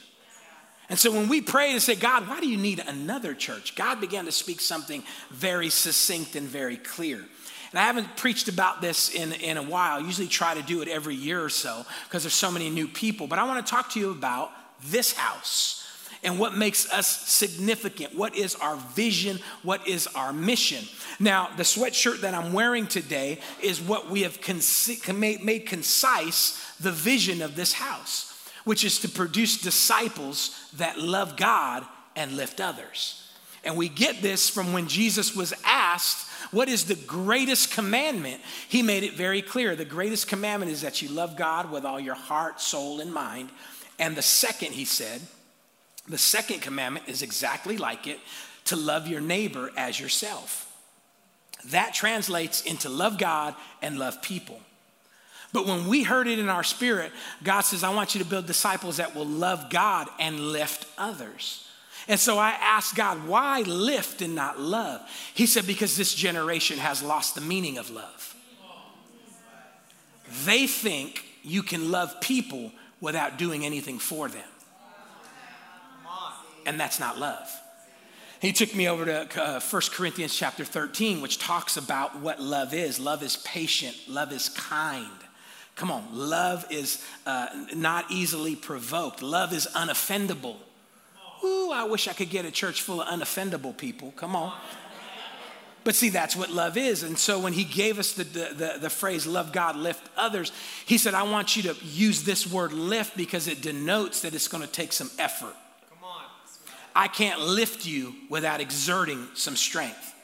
[0.93, 3.77] And so when we prayed and say, God, why do you need another church?
[3.77, 7.17] God began to speak something very succinct and very clear.
[7.17, 9.97] And I haven't preached about this in, in a while.
[9.97, 12.87] I usually try to do it every year or so because there's so many new
[12.87, 13.27] people.
[13.27, 14.51] But I want to talk to you about
[14.85, 15.83] this house
[16.23, 18.15] and what makes us significant.
[18.15, 19.39] What is our vision?
[19.63, 20.85] What is our mission?
[21.19, 26.93] Now, the sweatshirt that I'm wearing today is what we have conce- made concise the
[26.93, 28.32] vision of this house
[28.65, 31.85] which is to produce disciples that love God
[32.17, 33.19] and lift others.
[33.65, 38.41] And we get this from when Jesus was asked, What is the greatest commandment?
[38.69, 39.77] He made it very clear.
[39.77, 43.51] The greatest commandment is that you love God with all your heart, soul, and mind.
[43.99, 45.21] And the second, he said,
[46.09, 48.19] the second commandment is exactly like it
[48.67, 50.69] to love your neighbor as yourself.
[51.67, 54.61] That translates into love God and love people.
[55.53, 57.13] But when we heard it in our spirit,
[57.43, 61.69] God says, I want you to build disciples that will love God and lift others.
[62.09, 65.03] And so I asked God, why lift and not love?
[65.35, 68.35] He said, because this generation has lost the meaning of love.
[70.45, 74.49] They think you can love people without doing anything for them.
[76.65, 77.49] And that's not love.
[78.41, 82.75] He took me over to uh, 1 Corinthians chapter 13, which talks about what love
[82.75, 82.99] is.
[82.99, 85.09] Love is patient, love is kind.
[85.75, 89.23] Come on, love is uh, not easily provoked.
[89.23, 90.57] Love is unoffendable.
[91.45, 94.13] Ooh, I wish I could get a church full of unoffendable people.
[94.17, 94.53] Come on.
[95.85, 97.03] But see, that's what love is.
[97.03, 100.53] And so when he gave us the, the, the, the, phrase, love God, lift others,
[100.87, 104.47] he said, I want you to use this word lift because it denotes that it's
[104.47, 105.57] going to take some effort.
[105.91, 106.23] Come on.
[106.95, 110.15] I can't lift you without exerting some strength.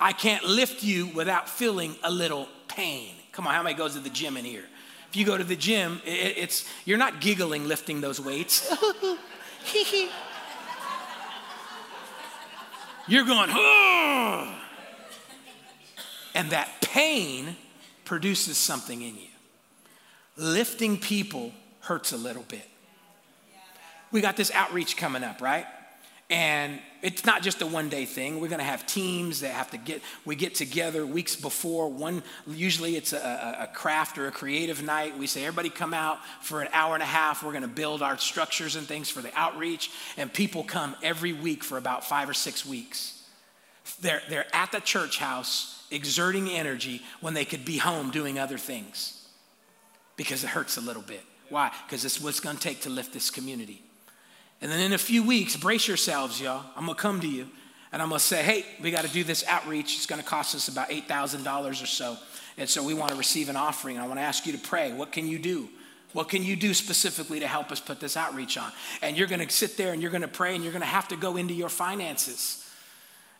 [0.00, 3.12] I can't lift you without feeling a little pain.
[3.32, 4.64] Come on, how many goes to the gym in here?
[5.08, 8.72] If you go to the gym, it, it's you're not giggling lifting those weights.
[13.08, 13.50] you're going,
[16.34, 17.56] and that pain
[18.04, 19.28] produces something in you.
[20.36, 22.68] Lifting people hurts a little bit.
[24.12, 25.66] We got this outreach coming up, right?
[26.28, 28.40] And it's not just a one day thing.
[28.40, 31.88] We're going to have teams that have to get, we get together weeks before.
[31.88, 35.16] One, usually it's a, a, craft or a creative night.
[35.16, 37.42] We say, everybody come out for an hour and a half.
[37.42, 39.90] We're going to build our structures and things for the outreach.
[40.16, 43.22] And people come every week for about five or six weeks.
[44.00, 48.58] They're, they're at the church house exerting energy when they could be home doing other
[48.58, 49.26] things
[50.16, 51.22] because it hurts a little bit.
[51.48, 51.72] Why?
[51.86, 53.82] Because it's what's going to take to lift this community.
[54.60, 56.64] And then in a few weeks, brace yourselves, y'all.
[56.76, 57.48] I'm gonna come to you
[57.92, 59.96] and I'm gonna say, hey, we gotta do this outreach.
[59.96, 62.16] It's gonna cost us about $8,000 or so.
[62.58, 63.98] And so we wanna receive an offering.
[63.98, 64.92] I wanna ask you to pray.
[64.92, 65.68] What can you do?
[66.12, 68.70] What can you do specifically to help us put this outreach on?
[69.00, 71.36] And you're gonna sit there and you're gonna pray and you're gonna have to go
[71.36, 72.66] into your finances.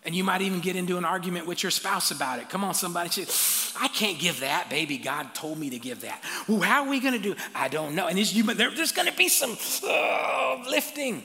[0.04, 2.48] And you might even get into an argument with your spouse about it.
[2.48, 3.26] Come on, somebody say,
[3.78, 4.96] I can't give that, baby.
[4.96, 6.22] God told me to give that.
[6.48, 7.34] Well, how are we going to do?
[7.54, 8.06] I don't know.
[8.06, 11.22] And you, there's going to be some uh, lifting.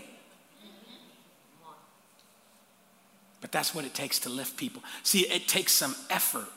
[3.40, 4.84] But that's what it takes to lift people.
[5.04, 6.48] See, it takes some effort.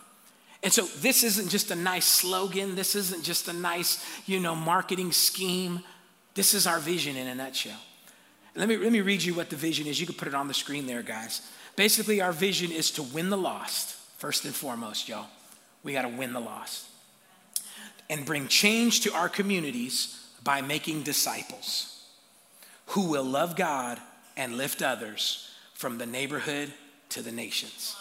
[0.62, 2.74] And so this isn't just a nice slogan.
[2.74, 5.84] This isn't just a nice, you know, marketing scheme.
[6.34, 7.78] This is our vision in a nutshell.
[8.56, 10.00] Let me, let me read you what the vision is.
[10.00, 11.42] You can put it on the screen there, guys.
[11.78, 15.28] Basically, our vision is to win the lost, first and foremost, y'all.
[15.84, 16.88] We got to win the lost
[18.10, 22.02] and bring change to our communities by making disciples
[22.86, 24.00] who will love God
[24.36, 26.72] and lift others from the neighborhood
[27.10, 27.94] to the nations.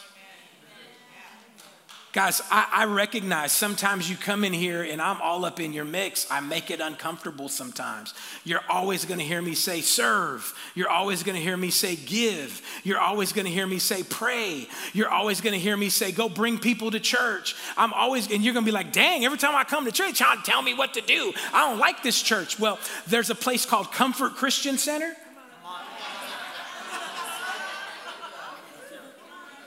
[2.18, 5.86] Guys, I, I, recognize sometimes you come in here and I'm all up in your
[5.86, 6.26] mix.
[6.32, 8.16] I make it uncomfortable sometimes.
[8.44, 10.52] You're always going to hear me say serve.
[10.74, 12.64] You're always going to hear me say give.
[12.84, 14.68] You're always going to hear me say pray.
[14.94, 17.56] You're always going to hear me say go bring people to church.
[17.78, 20.20] I'm always, and you're going to be like, dang, every time I come to church,
[20.20, 21.34] y'all tell me what to do.
[21.54, 22.60] I don't like this church.
[22.60, 25.16] Well, there's a place called Comfort Christian Center.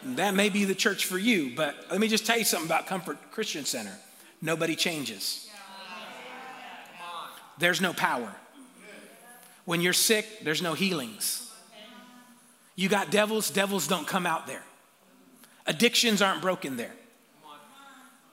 [0.03, 2.87] That may be the church for you, but let me just tell you something about
[2.87, 3.93] Comfort Christian Center.
[4.41, 5.49] Nobody changes.
[7.59, 8.35] There's no power.
[9.67, 11.53] When you're sick, there's no healings.
[12.75, 14.63] You got devils, devils don't come out there.
[15.67, 16.95] Addictions aren't broken there.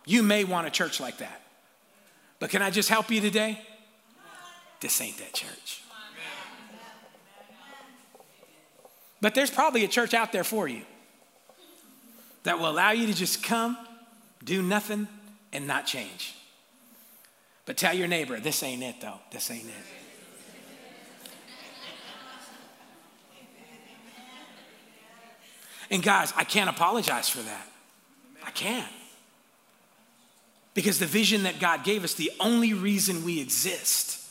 [0.06, 1.42] You may want a church like that.
[2.40, 3.62] But can I just help you today?
[4.80, 5.84] This ain't that church.
[9.20, 10.84] But there's probably a church out there for you
[12.48, 13.78] that will allow you to just come,
[14.42, 15.06] do nothing,
[15.52, 16.34] and not change.
[17.66, 19.20] But tell your neighbor, this ain't it though.
[19.34, 19.74] This ain't it.
[25.92, 27.68] And guys, I can't apologize for that.
[28.46, 28.88] I can't.
[30.74, 34.26] Because the vision that God gave us, the only reason we exist.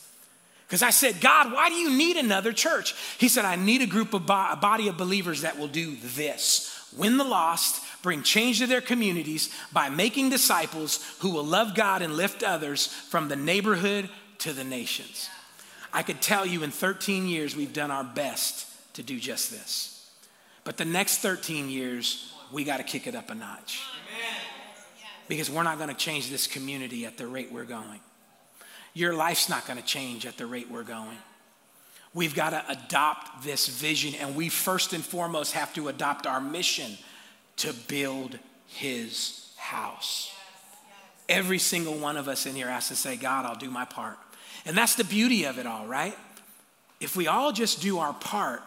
[0.65, 2.95] Because I said, God, why do you need another church?
[3.19, 5.95] He said, I need a group of bo- a body of believers that will do
[5.97, 11.75] this win the lost, bring change to their communities by making disciples who will love
[11.75, 15.27] God and lift others from the neighborhood to the nations.
[15.91, 20.09] I could tell you in 13 years, we've done our best to do just this.
[20.63, 23.81] But the next 13 years, we got to kick it up a notch.
[25.27, 27.99] Because we're not going to change this community at the rate we're going.
[28.93, 31.17] Your life's not going to change at the rate we're going.
[32.13, 36.39] We've got to adopt this vision, and we first and foremost have to adopt our
[36.39, 36.97] mission
[37.57, 40.33] to build his house.
[41.29, 44.17] Every single one of us in here has to say, God, I'll do my part.
[44.65, 46.15] And that's the beauty of it all, right?
[46.99, 48.61] If we all just do our part,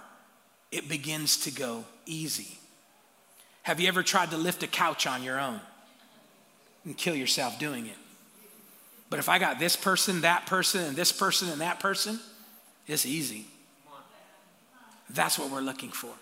[0.71, 2.59] it begins to go easy.
[3.63, 5.61] Have you ever tried to lift a couch on your own
[6.85, 7.97] and kill yourself doing it?
[9.11, 12.21] But if I got this person, that person, and this person, and that person,
[12.87, 13.47] it's easy.
[15.11, 16.13] That's what we're looking for.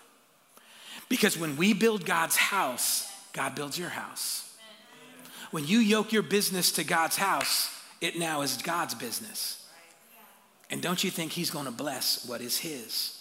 [1.09, 4.55] Because when we build God's house, God builds your house.
[5.51, 9.67] When you yoke your business to God's house, it now is God's business.
[10.69, 13.15] And don't you think He's gonna bless what is His?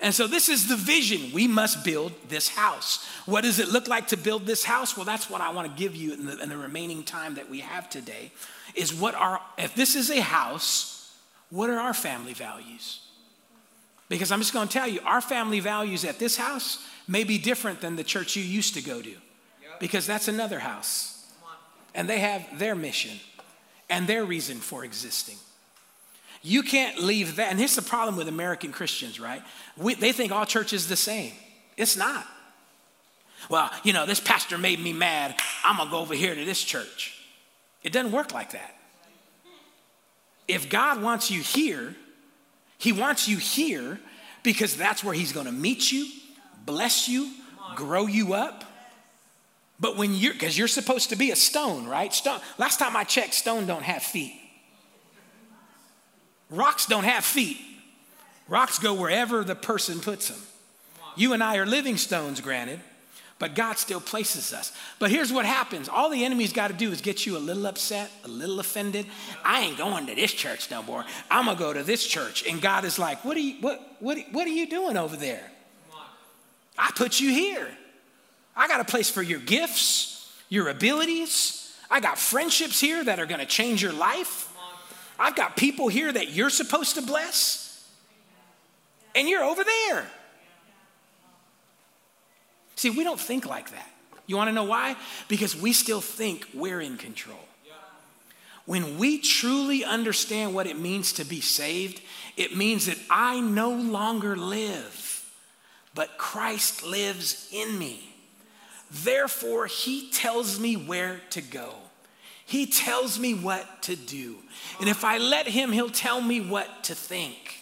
[0.00, 1.30] And so, this is the vision.
[1.32, 3.06] We must build this house.
[3.24, 4.96] What does it look like to build this house?
[4.96, 7.48] Well, that's what I want to give you in the, in the remaining time that
[7.48, 8.32] we have today.
[8.74, 11.14] Is what are, if this is a house,
[11.50, 13.00] what are our family values?
[14.08, 17.36] Because I'm just going to tell you, our family values at this house may be
[17.36, 19.14] different than the church you used to go to,
[19.78, 21.26] because that's another house.
[21.94, 23.20] And they have their mission
[23.90, 25.36] and their reason for existing.
[26.40, 27.50] You can't leave that.
[27.50, 29.42] And here's the problem with American Christians, right?
[29.76, 31.34] We, they think all church is the same.
[31.76, 32.26] It's not.
[33.50, 35.34] Well, you know, this pastor made me mad.
[35.62, 37.18] I'm going to go over here to this church.
[37.82, 38.74] It doesn't work like that.
[40.48, 41.94] If God wants you here,
[42.78, 44.00] He wants you here
[44.42, 46.06] because that's where He's going to meet you,
[46.64, 47.30] bless you,
[47.74, 48.64] grow you up.
[49.80, 52.12] But when you're, because you're supposed to be a stone, right?
[52.12, 52.40] Stone.
[52.56, 54.38] Last time I checked, stone don't have feet.
[56.50, 57.58] Rocks don't have feet.
[58.46, 60.38] Rocks go wherever the person puts them.
[61.16, 62.80] You and I are living stones, granted,
[63.38, 64.72] but God still places us.
[64.98, 67.66] But here's what happens all the enemy's got to do is get you a little
[67.66, 69.06] upset, a little offended.
[69.44, 71.04] I ain't going to this church no more.
[71.30, 72.46] I'm going to go to this church.
[72.46, 75.51] And God is like, what are, you, what, what, what are you doing over there?
[76.76, 77.68] I put you here.
[78.56, 81.74] I got a place for your gifts, your abilities.
[81.90, 84.48] I got friendships here that are going to change your life.
[85.18, 87.88] I've got people here that you're supposed to bless,
[89.14, 90.06] and you're over there.
[92.76, 93.88] See, we don't think like that.
[94.26, 94.96] You want to know why?
[95.28, 97.38] Because we still think we're in control.
[98.64, 102.00] When we truly understand what it means to be saved,
[102.36, 105.01] it means that I no longer live,
[105.94, 108.02] but Christ lives in me.
[108.90, 111.74] Therefore, He tells me where to go.
[112.44, 114.36] He tells me what to do.
[114.80, 117.56] And if I let Him, He'll tell me what to think.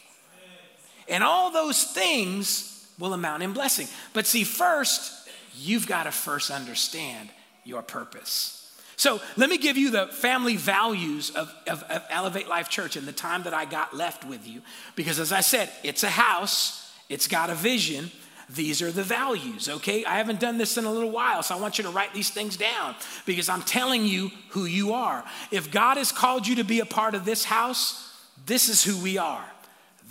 [1.08, 3.88] And all those things will amount in blessing.
[4.12, 7.30] But see, first, you've got to first understand
[7.64, 8.56] your purpose.
[8.96, 13.06] So let me give you the family values of, of, of, Elevate Life Church in
[13.06, 14.60] the time that I got left with you.
[14.94, 18.10] Because as I said, it's a house, it's got a vision.
[18.48, 20.04] These are the values, okay?
[20.04, 22.30] I haven't done this in a little while, so I want you to write these
[22.30, 22.94] things down
[23.26, 25.24] because I'm telling you who you are.
[25.50, 29.00] If God has called you to be a part of this house, this is who
[29.02, 29.44] we are.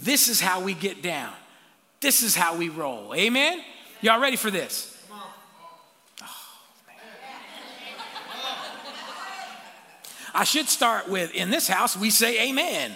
[0.01, 1.33] This is how we get down.
[1.99, 3.13] This is how we roll.
[3.13, 3.59] Amen?
[4.01, 4.95] Y'all ready for this?
[10.33, 12.93] I should start with in this house, we say amen.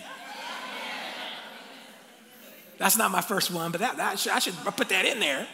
[2.83, 5.47] That's not my first one, but that, that should, I should put that in there.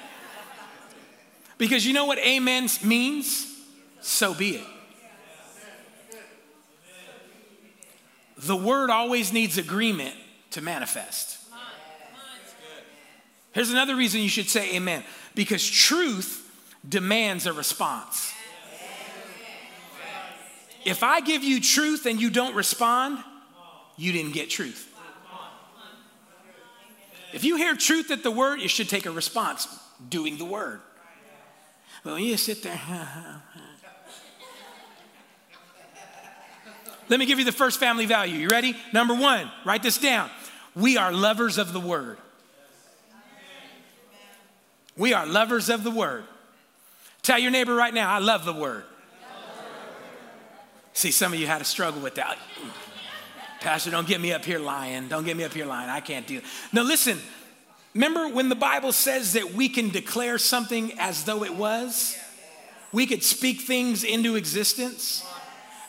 [1.60, 3.46] Because you know what amen means?
[4.02, 4.68] So be it.
[8.40, 10.16] The word always needs agreement
[10.52, 11.38] to manifest.
[13.52, 15.04] Here's another reason you should say amen
[15.36, 16.52] because truth
[16.88, 18.34] demands a response.
[20.84, 23.24] If I give you truth and you don't respond,
[23.98, 24.89] you didn't get truth.
[27.34, 29.68] If you hear truth at the word, you should take a response
[30.10, 30.82] doing the word.
[32.04, 32.80] When you sit there,
[37.10, 38.38] let me give you the first family value.
[38.38, 38.76] You ready?
[38.94, 40.30] Number one, write this down.
[40.76, 42.18] We are lovers of the word.
[44.96, 46.24] We are lovers of the word.
[47.22, 48.86] Tell your neighbor right now, I love the word.
[50.94, 52.38] See, some of you had a struggle with that.
[53.62, 55.08] Pastor, don't get me up here lying.
[55.08, 55.90] Don't get me up here lying.
[55.90, 56.44] I can't do it.
[56.72, 57.20] No, listen.
[57.94, 62.18] Remember when the Bible says that we can declare something as though it was?
[62.92, 65.26] We could speak things into existence.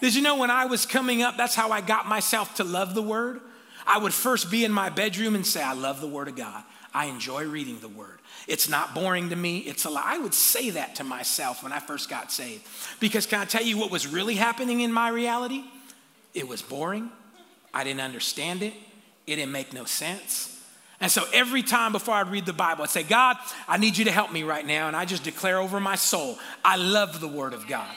[0.01, 2.95] Did you know when I was coming up, that's how I got myself to love
[2.95, 3.41] the Word?
[3.87, 6.64] I would first be in my bedroom and say, I love the Word of God.
[6.93, 8.18] I enjoy reading the Word.
[8.49, 9.59] It's not boring to me.
[9.59, 10.05] It's a lot.
[10.07, 12.66] I would say that to myself when I first got saved.
[12.99, 15.64] Because can I tell you what was really happening in my reality?
[16.35, 17.11] It was boring.
[17.73, 18.75] I didn't understand it.
[19.27, 20.61] It didn't make no sense.
[21.01, 24.05] And so every time before I'd read the Bible, I'd say, God, I need you
[24.05, 24.87] to help me right now.
[24.87, 27.89] And I just declare over my soul, I love the Word of God.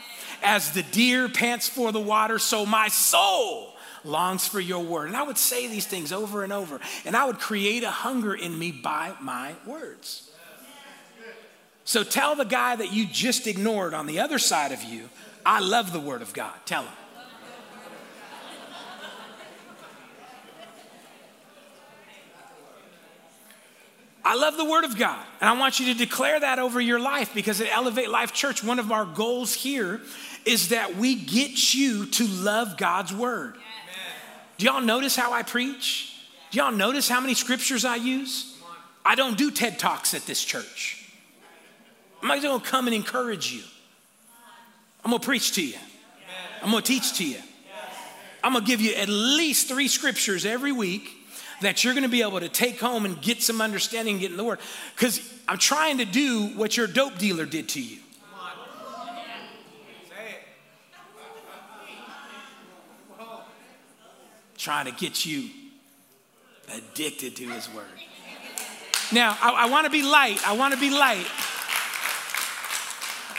[0.41, 3.73] As the deer pants for the water, so my soul
[4.05, 5.07] longs for your word.
[5.07, 8.33] And I would say these things over and over, and I would create a hunger
[8.33, 10.29] in me by my words.
[11.85, 15.09] So tell the guy that you just ignored on the other side of you,
[15.45, 16.53] I love the Word of God.
[16.65, 16.93] Tell him.
[24.25, 25.23] I love the Word of God.
[25.41, 28.63] And I want you to declare that over your life because at Elevate Life Church,
[28.63, 29.99] one of our goals here
[30.45, 33.55] is that we get you to love God's Word.
[34.57, 36.15] Do y'all notice how I preach?
[36.51, 38.57] Do y'all notice how many scriptures I use?
[39.05, 41.11] I don't do TED Talks at this church.
[42.21, 43.63] I'm not gonna come and encourage you.
[45.03, 45.75] I'm gonna preach to you.
[46.61, 47.39] I'm gonna teach to you.
[48.41, 51.09] I'm gonna give you at least three scriptures every week
[51.61, 54.43] that you're gonna be able to take home and get some understanding, get in the
[54.43, 54.59] word.
[54.95, 57.99] Because I'm trying to do what your dope dealer did to you.
[64.57, 65.49] Trying to get you
[66.73, 67.85] addicted to his word.
[69.11, 70.39] Now, I, I wanna be light.
[70.47, 71.27] I wanna be light.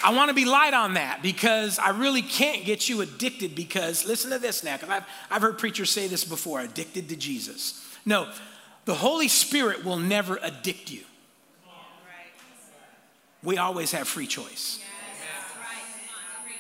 [0.05, 4.05] I want to be light on that because I really can't get you addicted because,
[4.05, 7.84] listen to this now, because I've, I've heard preachers say this before addicted to Jesus.
[8.07, 8.31] No,
[8.85, 11.03] the Holy Spirit will never addict you.
[13.43, 14.81] We always have free choice.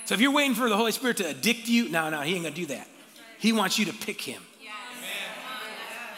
[0.04, 2.44] So if you're waiting for the Holy Spirit to addict you, no, no, he ain't
[2.44, 2.86] gonna do that.
[3.38, 4.42] He wants you to pick him.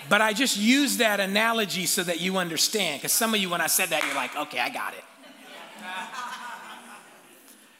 [0.09, 3.61] But I just use that analogy so that you understand, because some of you, when
[3.61, 5.05] I said that, you're like, okay, I got it.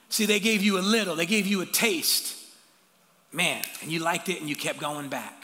[0.09, 2.35] See, they gave you a little, they gave you a taste.
[3.33, 5.36] Man, and you liked it and you kept going back.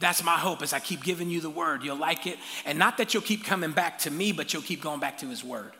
[0.00, 1.84] That's my hope as I keep giving you the word.
[1.84, 2.38] You'll like it.
[2.64, 5.26] And not that you'll keep coming back to me, but you'll keep going back to
[5.26, 5.72] his word.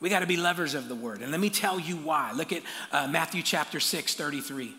[0.00, 1.20] We got to be lovers of the word.
[1.20, 2.30] And let me tell you why.
[2.32, 2.62] Look at
[2.92, 4.72] uh, Matthew chapter 6, 33.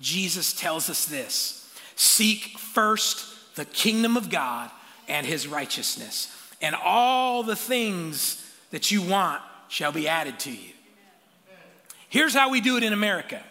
[0.00, 4.70] Jesus tells us this Seek first the kingdom of God
[5.08, 10.72] and his righteousness, and all the things that you want shall be added to you.
[12.08, 13.42] Here's how we do it in America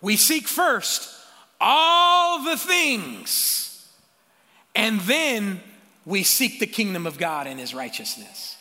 [0.00, 1.18] we seek first
[1.62, 3.88] all the things,
[4.74, 5.60] and then
[6.04, 8.56] we seek the kingdom of God and his righteousness.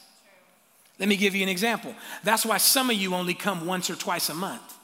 [0.99, 1.95] Let me give you an example.
[2.23, 4.77] That's why some of you only come once or twice a month,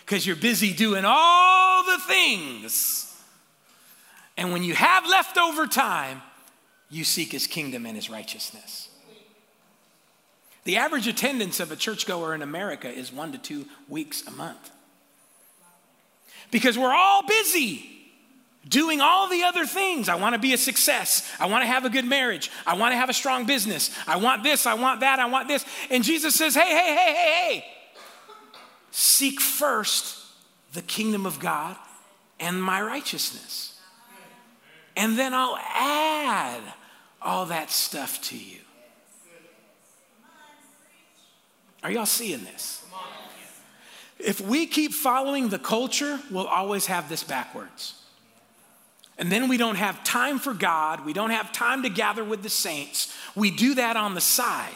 [0.00, 3.06] because you're busy doing all the things.
[4.36, 6.20] And when you have leftover time,
[6.90, 8.88] you seek his kingdom and his righteousness.
[10.64, 14.70] The average attendance of a churchgoer in America is one to two weeks a month.
[16.50, 17.86] Because we're all busy
[18.68, 20.08] doing all the other things.
[20.08, 21.28] I want to be a success.
[21.40, 22.50] I want to have a good marriage.
[22.66, 23.90] I want to have a strong business.
[24.06, 24.66] I want this.
[24.66, 25.18] I want that.
[25.18, 25.64] I want this.
[25.90, 27.64] And Jesus says, hey, hey, hey, hey, hey.
[28.90, 30.18] Seek first
[30.72, 31.76] the kingdom of God
[32.38, 33.80] and my righteousness.
[34.96, 36.62] And then I'll add
[37.22, 38.58] all that stuff to you.
[41.82, 42.79] Are y'all seeing this?
[44.24, 47.94] If we keep following the culture, we'll always have this backwards.
[49.18, 51.04] And then we don't have time for God.
[51.04, 53.14] We don't have time to gather with the saints.
[53.34, 54.72] We do that on the side.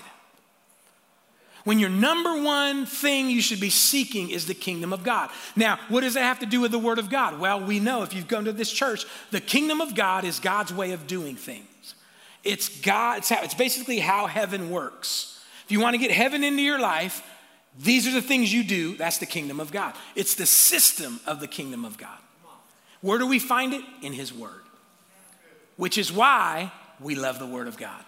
[1.65, 5.31] When your number one thing you should be seeking is the kingdom of God.
[5.57, 7.41] Now, what does that have to do with the word of God?
[7.41, 10.75] Well, we know if you've gone to this church, the kingdom of God is God's
[10.75, 11.95] way of doing things.
[12.45, 15.43] It's God, it's, how, it's basically how heaven works.
[15.65, 17.27] If you want to get heaven into your life,
[17.79, 18.97] these are the things you do.
[18.97, 19.95] That's the kingdom of God.
[20.15, 22.19] It's the system of the kingdom of God.
[23.01, 23.83] Where do we find it?
[24.01, 24.63] In His Word.
[25.77, 28.03] Which is why we love the Word of God.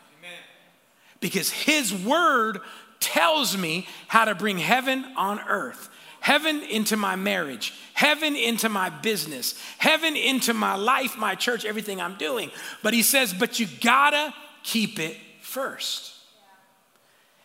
[1.21, 2.61] Because His Word
[3.01, 5.89] tells me how to bring heaven on earth,
[6.21, 12.01] heaven into my marriage, heaven into my business, heaven into my life, my church, everything
[12.01, 12.51] I'm doing.
[12.83, 16.16] But He says, but you gotta keep it first.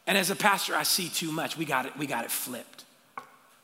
[0.07, 1.57] And as a pastor, I see too much.
[1.57, 2.85] We got it, we got it flipped.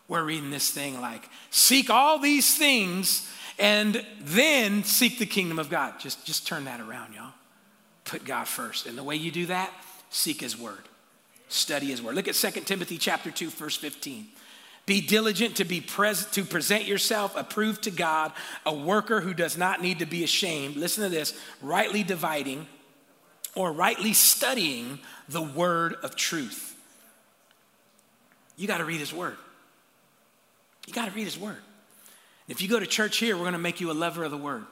[0.08, 3.30] We're reading this thing like, seek all these things
[3.60, 6.00] and then seek the kingdom of God.
[6.00, 7.34] Just, just turn that around, y'all.
[8.06, 8.86] Put God first.
[8.86, 9.72] And the way you do that,
[10.10, 10.80] seek his word.
[11.50, 12.16] Study his word.
[12.16, 14.28] Look at 2 Timothy chapter 2, verse 15.
[14.86, 18.32] Be diligent to be present to present yourself approved to God,
[18.66, 20.78] a worker who does not need to be ashamed.
[20.78, 22.68] Listen to this, rightly dividing
[23.58, 26.76] or rightly studying the word of truth.
[28.56, 29.36] You got to read his word.
[30.86, 31.58] You got to read his word.
[32.48, 34.38] If you go to church here, we're going to make you a lover of the
[34.38, 34.64] word.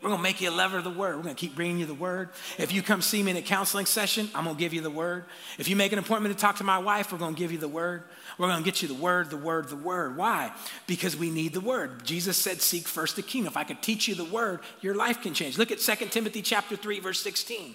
[0.00, 1.16] We're going to make you a lover of the word.
[1.16, 2.28] We're going to keep bringing you the word.
[2.56, 4.90] If you come see me in a counseling session, I'm going to give you the
[4.90, 5.24] word.
[5.58, 7.58] If you make an appointment to talk to my wife, we're going to give you
[7.58, 8.04] the word.
[8.38, 10.16] We're going to get you the word, the word, the word.
[10.16, 10.52] Why?
[10.86, 12.04] Because we need the word.
[12.04, 13.50] Jesus said, seek first the kingdom.
[13.50, 15.58] If I could teach you the word, your life can change.
[15.58, 17.74] Look at 2 Timothy chapter 3, verse 16.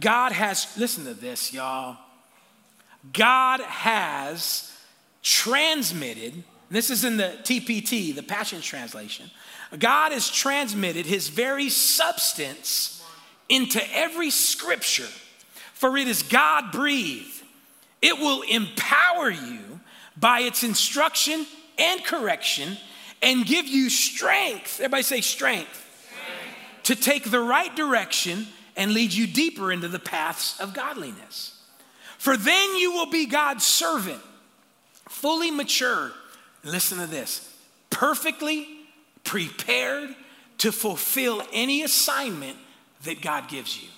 [0.00, 1.98] God has, listen to this, y'all.
[3.12, 4.76] God has
[5.22, 9.30] transmitted, this is in the TPT, the Passion Translation.
[9.76, 13.04] God has transmitted his very substance
[13.48, 15.08] into every scripture,
[15.74, 17.42] for it is God breathed.
[18.00, 19.80] It will empower you
[20.16, 21.46] by its instruction
[21.78, 22.76] and correction
[23.22, 24.80] and give you strength.
[24.80, 25.68] Everybody say strength.
[26.06, 26.84] strength.
[26.84, 28.46] To take the right direction
[28.76, 31.60] and lead you deeper into the paths of godliness.
[32.16, 34.20] For then you will be God's servant,
[35.08, 36.12] fully mature.
[36.64, 37.44] Listen to this
[37.90, 38.77] perfectly
[39.28, 40.16] prepared
[40.56, 42.56] to fulfill any assignment
[43.04, 43.88] that God gives you.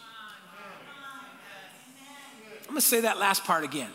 [2.62, 3.90] I'm gonna say that last part again.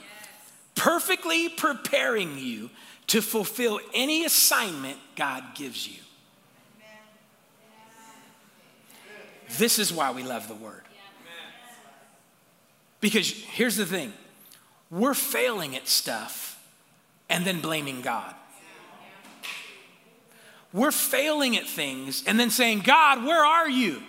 [0.75, 2.69] Perfectly preparing you
[3.07, 5.99] to fulfill any assignment God gives you.
[9.57, 10.83] This is why we love the word.
[13.01, 14.13] Because here's the thing
[14.89, 16.65] we're failing at stuff
[17.29, 18.33] and then blaming God.
[20.73, 24.01] We're failing at things and then saying, God, where are you?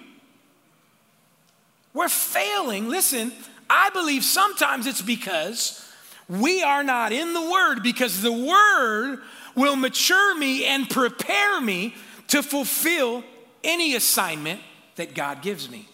[1.95, 2.89] We're failing.
[2.89, 3.33] Listen,
[3.71, 5.83] I believe sometimes it's because
[6.29, 9.21] we are not in the Word, because the Word
[9.55, 11.95] will mature me and prepare me
[12.29, 13.25] to fulfill
[13.65, 14.61] any assignment
[14.97, 15.89] that God gives me.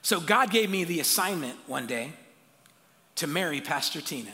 [0.00, 2.12] So God gave me the assignment one day
[3.16, 4.32] to marry Pastor Tina.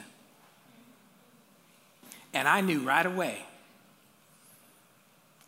[2.33, 3.39] And I knew right away,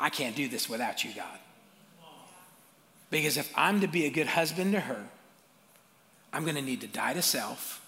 [0.01, 1.39] I can't do this without you, God.
[3.11, 5.05] Because if I'm to be a good husband to her,
[6.33, 7.85] I'm going to need to die to self.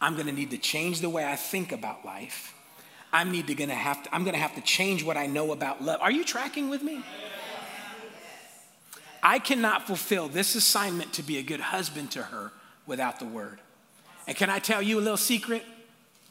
[0.00, 2.54] I'm going to need to change the way I think about life.
[3.12, 5.52] I'm need to gonna have to, I'm going to have to change what I know
[5.52, 6.00] about love.
[6.00, 7.02] Are you tracking with me?
[9.22, 12.52] I cannot fulfill this assignment to be a good husband to her
[12.86, 13.58] without the word.
[14.28, 15.64] And can I tell you a little secret?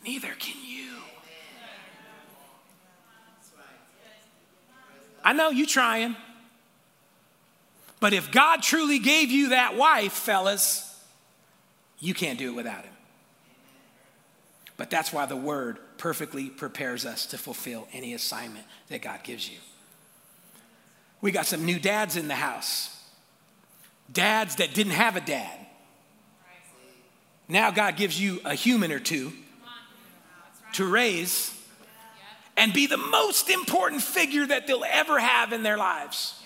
[0.05, 0.84] Neither can you.
[5.26, 6.15] I know you trying.
[7.99, 10.84] But if God truly gave you that wife, fellas,
[11.99, 12.93] you can't do it without him.
[14.78, 19.49] But that's why the word perfectly prepares us to fulfill any assignment that God gives
[19.49, 19.57] you.
[21.21, 22.91] We got some new dads in the house.
[24.11, 25.57] Dads that didn't have a dad.
[27.47, 29.34] Now God gives you a human or two
[30.73, 31.54] to raise
[32.57, 36.41] and be the most important figure that they'll ever have in their lives.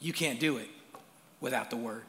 [0.00, 0.68] You can't do it
[1.40, 2.02] without the word.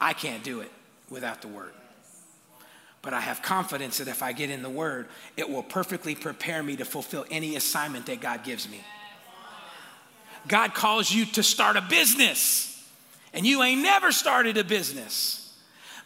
[0.00, 0.70] I can't do it
[1.10, 1.72] without the word.
[3.02, 6.62] But I have confidence that if I get in the word, it will perfectly prepare
[6.62, 8.80] me to fulfill any assignment that God gives me.
[10.48, 12.88] God calls you to start a business,
[13.32, 15.39] and you ain't never started a business.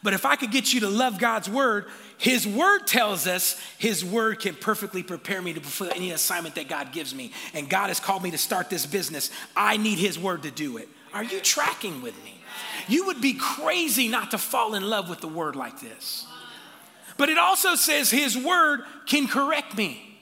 [0.05, 1.87] But if I could get you to love God's word,
[2.19, 6.69] His word tells us His word can perfectly prepare me to fulfill any assignment that
[6.69, 7.33] God gives me.
[7.55, 9.31] And God has called me to start this business.
[9.57, 10.91] I need His word to do it.
[11.15, 12.39] Are you tracking with me?
[12.87, 16.27] You would be crazy not to fall in love with the word like this.
[17.17, 20.19] But it also says His word can correct me.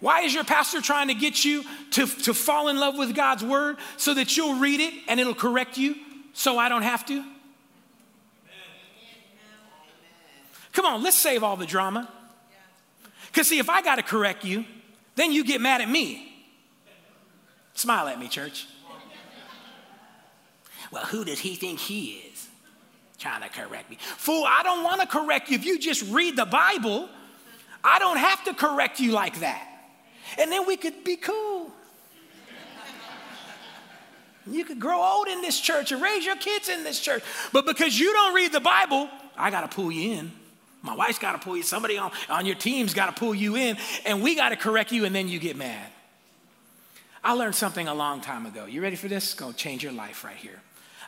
[0.00, 3.44] Why is your pastor trying to get you to, to fall in love with God's
[3.44, 5.94] word so that you'll read it and it'll correct you
[6.32, 7.22] so I don't have to?
[10.76, 12.06] Come on, let's save all the drama.
[13.28, 14.66] Because, see, if I got to correct you,
[15.14, 16.30] then you get mad at me.
[17.72, 18.66] Smile at me, church.
[20.92, 22.46] Well, who does he think he is?
[23.18, 23.96] Trying to correct me.
[23.98, 25.56] Fool, I don't want to correct you.
[25.56, 27.08] If you just read the Bible,
[27.82, 29.66] I don't have to correct you like that.
[30.36, 31.70] And then we could be cool.
[34.46, 37.22] You could grow old in this church and raise your kids in this church.
[37.50, 39.08] But because you don't read the Bible,
[39.38, 40.32] I got to pull you in.
[40.86, 41.64] My wife's got to pull you.
[41.64, 43.76] Somebody on, on your team's got to pull you in.
[44.04, 45.90] And we got to correct you, and then you get mad.
[47.24, 48.66] I learned something a long time ago.
[48.66, 49.24] You ready for this?
[49.24, 50.60] It's going to change your life right here.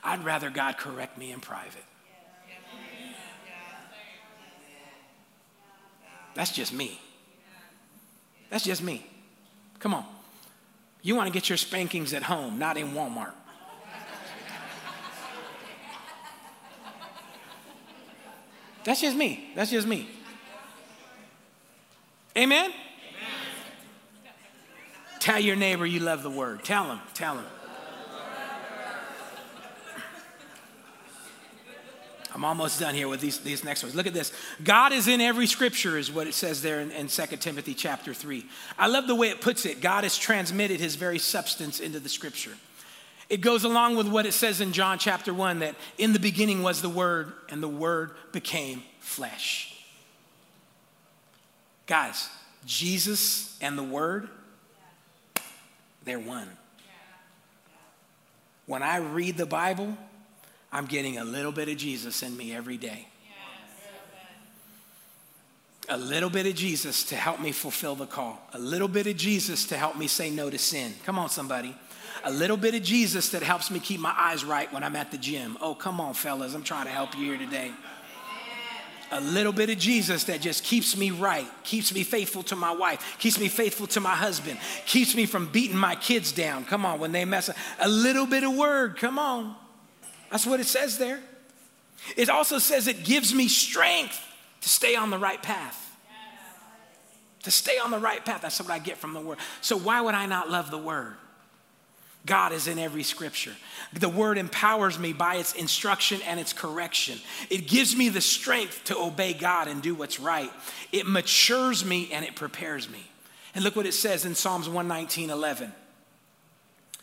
[0.03, 1.85] I'd rather God correct me in private.
[6.35, 7.01] That's just me.
[8.51, 9.07] That's just me.
[9.79, 10.05] Come on.
[11.03, 13.33] You want to get your spankings at home, not in Walmart.
[18.85, 19.51] That's just me.
[19.55, 20.09] That's just me.
[22.37, 22.67] Amen?
[22.67, 22.73] Amen?
[25.19, 26.65] Tell your neighbor you love the word.
[26.65, 27.01] Tell him.
[27.15, 27.45] Tell him.
[32.39, 33.97] I'm almost done here with these, these next ones.
[33.97, 34.33] Look at this.
[34.63, 38.15] God is in every scripture, is what it says there in, in 2 Timothy chapter
[38.15, 38.47] 3.
[38.79, 39.81] I love the way it puts it.
[39.81, 42.53] God has transmitted his very substance into the scripture.
[43.29, 46.63] It goes along with what it says in John chapter 1 that in the beginning
[46.63, 49.75] was the Word, and the Word became flesh.
[51.87, 52.29] Guys,
[52.65, 54.29] Jesus and the Word,
[56.05, 56.49] they're one.
[58.67, 59.97] When I read the Bible,
[60.71, 63.09] I'm getting a little bit of Jesus in me every day.
[65.91, 68.39] A little bit of Jesus to help me fulfill the call.
[68.53, 70.93] A little bit of Jesus to help me say no to sin.
[71.05, 71.75] Come on, somebody.
[72.25, 75.11] A little bit of Jesus that helps me keep my eyes right when I'm at
[75.11, 75.57] the gym.
[75.61, 76.55] Oh, come on, fellas.
[76.55, 77.73] I'm trying to help you here today.
[79.11, 82.73] A little bit of Jesus that just keeps me right, keeps me faithful to my
[82.73, 86.67] wife, keeps me faithful to my husband, keeps me from beating my kids down.
[86.67, 87.57] Come on, when they mess up.
[87.81, 88.99] A little bit of word.
[88.99, 89.57] Come on.
[90.31, 91.21] That's what it says there.
[92.17, 94.21] It also says it gives me strength
[94.61, 95.85] to stay on the right path.
[97.45, 98.43] To stay on the right path.
[98.43, 99.39] That's what I get from the word.
[99.63, 101.15] So, why would I not love the word?
[102.27, 103.55] God is in every scripture.
[103.93, 107.19] The word empowers me by its instruction and its correction.
[107.49, 110.51] It gives me the strength to obey God and do what's right.
[110.93, 113.03] It matures me and it prepares me.
[113.55, 115.73] And look what it says in Psalms 119 11.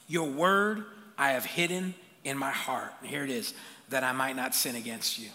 [0.08, 0.86] Your word
[1.18, 2.94] I have hidden in my heart.
[3.02, 3.54] And here it is,
[3.90, 5.30] that I might not sin against you.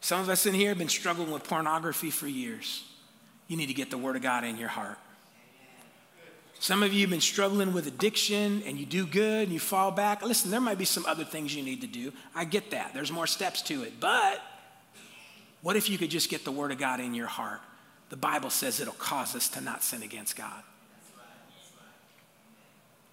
[0.00, 2.84] Some of us in here have been struggling with pornography for years.
[3.48, 4.98] You need to get the Word of God in your heart.
[6.60, 9.90] Some of you have been struggling with addiction and you do good and you fall
[9.90, 10.22] back.
[10.22, 12.12] Listen, there might be some other things you need to do.
[12.34, 12.94] I get that.
[12.94, 14.00] There's more steps to it.
[14.00, 14.40] But
[15.60, 17.60] what if you could just get the Word of God in your heart?
[18.08, 20.62] The Bible says it'll cause us to not sin against God.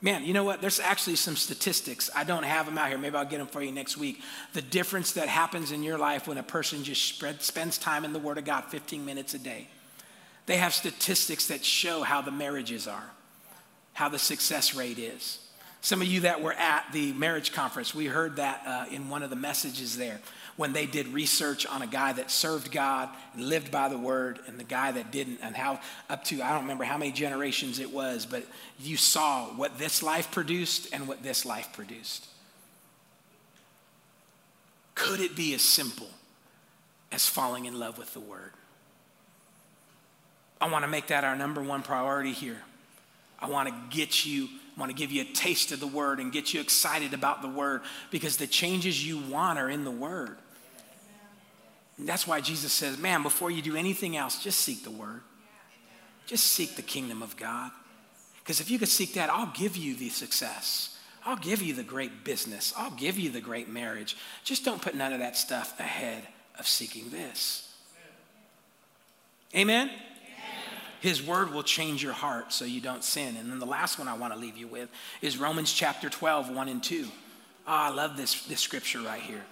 [0.04, 0.62] Man, you know what?
[0.62, 2.10] There's actually some statistics.
[2.16, 2.98] I don't have them out here.
[2.98, 4.20] Maybe I'll get them for you next week.
[4.54, 8.12] The difference that happens in your life when a person just spread, spends time in
[8.12, 9.68] the Word of God 15 minutes a day.
[10.48, 13.12] They have statistics that show how the marriages are,
[13.94, 15.40] how the success rate is.
[15.82, 19.24] Some of you that were at the marriage conference, we heard that uh, in one
[19.24, 20.20] of the messages there
[20.58, 24.40] when they did research on a guy that served God and lived by the word
[24.48, 25.80] and the guy that didn't, and how
[26.10, 28.44] up to, I don't remember how many generations it was, but
[28.80, 32.28] you saw what this life produced and what this life produced.
[34.94, 36.10] Could it be as simple
[37.12, 38.52] as falling in love with the word?
[40.60, 42.62] I want to make that our number one priority here.
[43.42, 46.20] I want to get you I want to give you a taste of the word
[46.20, 49.92] and get you excited about the word because the changes you want are in the
[49.92, 50.38] word.
[51.98, 55.22] And that's why Jesus says, man, before you do anything else, just seek the word.
[56.26, 57.72] Just seek the kingdom of God.
[58.40, 60.98] Because if you could seek that, I'll give you the success.
[61.26, 62.74] I'll give you the great business.
[62.76, 64.18] I'll give you the great marriage.
[64.44, 66.24] Just don't put none of that stuff ahead
[66.58, 67.72] of seeking this.
[69.56, 69.92] Amen?
[71.02, 73.36] His word will change your heart so you don't sin.
[73.36, 74.88] And then the last one I want to leave you with
[75.22, 77.06] is Romans chapter 12, 1 and 2.
[77.06, 77.12] Oh,
[77.66, 79.44] I love this, this scripture right here.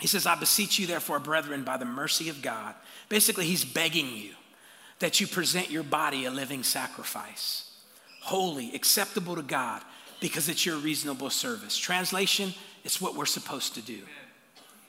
[0.00, 2.76] He says, I beseech you, therefore, brethren, by the mercy of God.
[3.08, 4.30] Basically, he's begging you
[5.00, 7.70] that you present your body a living sacrifice,
[8.20, 9.82] holy, acceptable to God,
[10.20, 11.76] because it's your reasonable service.
[11.76, 13.98] Translation, it's what we're supposed to do.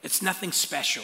[0.03, 1.03] It's nothing special.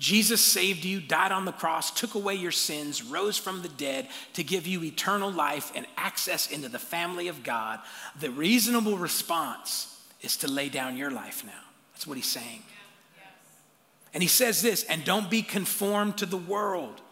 [0.00, 4.08] Jesus saved you, died on the cross, took away your sins, rose from the dead
[4.32, 7.80] to give you eternal life and access into the family of God.
[8.18, 11.52] The reasonable response is to lay down your life now.
[11.92, 12.62] That's what he's saying.
[14.14, 17.02] And he says this, and don't be conformed to the world,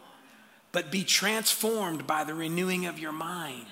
[0.71, 3.67] but be transformed by the renewing of your mind,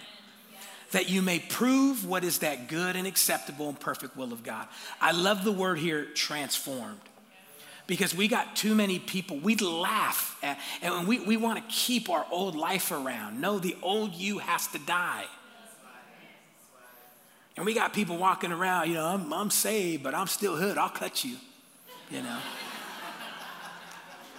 [0.91, 4.67] that you may prove what is that good and acceptable and perfect will of God.
[5.01, 6.99] I love the word here, transformed.
[7.87, 12.09] Because we got too many people, we laugh at, and we, we want to keep
[12.09, 13.39] our old life around.
[13.39, 15.23] No, the old you has to die.
[17.55, 20.77] And we got people walking around, you know, I'm, I'm saved, but I'm still hood.
[20.77, 21.37] I'll cut you,
[22.11, 22.37] you know.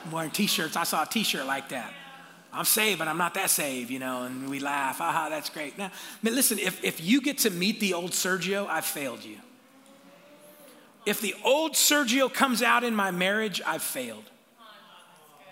[0.05, 0.77] I'm wearing t shirts.
[0.77, 1.93] I saw a t shirt like that.
[2.53, 5.01] I'm saved, but I'm not that saved, you know, and we laugh.
[5.01, 5.77] Aha, that's great.
[5.77, 5.91] Now, I
[6.23, 9.39] mean, listen, if, if you get to meet the old Sergio, I've failed you.
[11.09, 14.25] If the old Sergio comes out in my marriage, I've failed.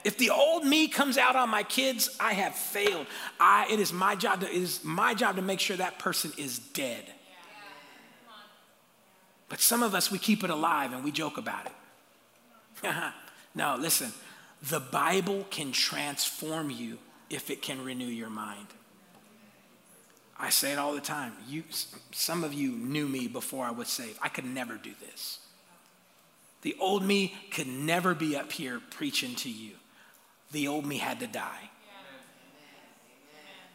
[0.05, 3.07] If the old me comes out on my kids, I have failed.
[3.41, 6.31] I, it is my job to, it is my job to make sure that person
[6.37, 7.05] is dead.
[9.49, 11.65] But some of us, we keep it alive and we joke about
[12.85, 12.95] it.
[13.55, 14.13] no, listen,
[14.69, 16.99] the Bible can transform you
[17.31, 18.67] if it can renew your mind.
[20.39, 21.33] I say it all the time.
[21.49, 21.63] You,
[22.13, 24.19] some of you knew me before I was saved.
[24.21, 25.39] I could never do this.
[26.67, 29.75] The old me could never be up here preaching to you.
[30.51, 31.71] The old me had to die.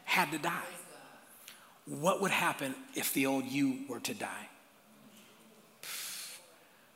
[0.04, 0.74] Had to die.
[1.86, 4.50] What would happen if the old you were to die?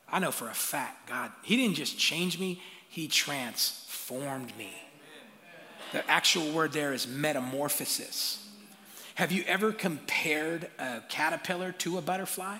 [0.06, 4.74] I know for a fact, God, He didn't just change me, He transformed me.
[5.92, 8.46] The actual word there is metamorphosis.
[9.14, 12.58] Have you ever compared a caterpillar to a butterfly?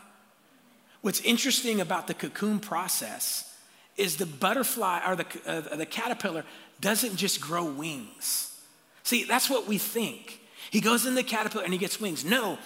[1.07, 3.57] What's interesting about the cocoon process
[3.97, 6.43] is the butterfly or the, uh, the caterpillar
[6.81, 8.61] doesn't just grow wings.
[9.05, 10.41] See, that's what we think.
[10.69, 12.25] He goes in the caterpillar and he gets wings.
[12.25, 12.59] No,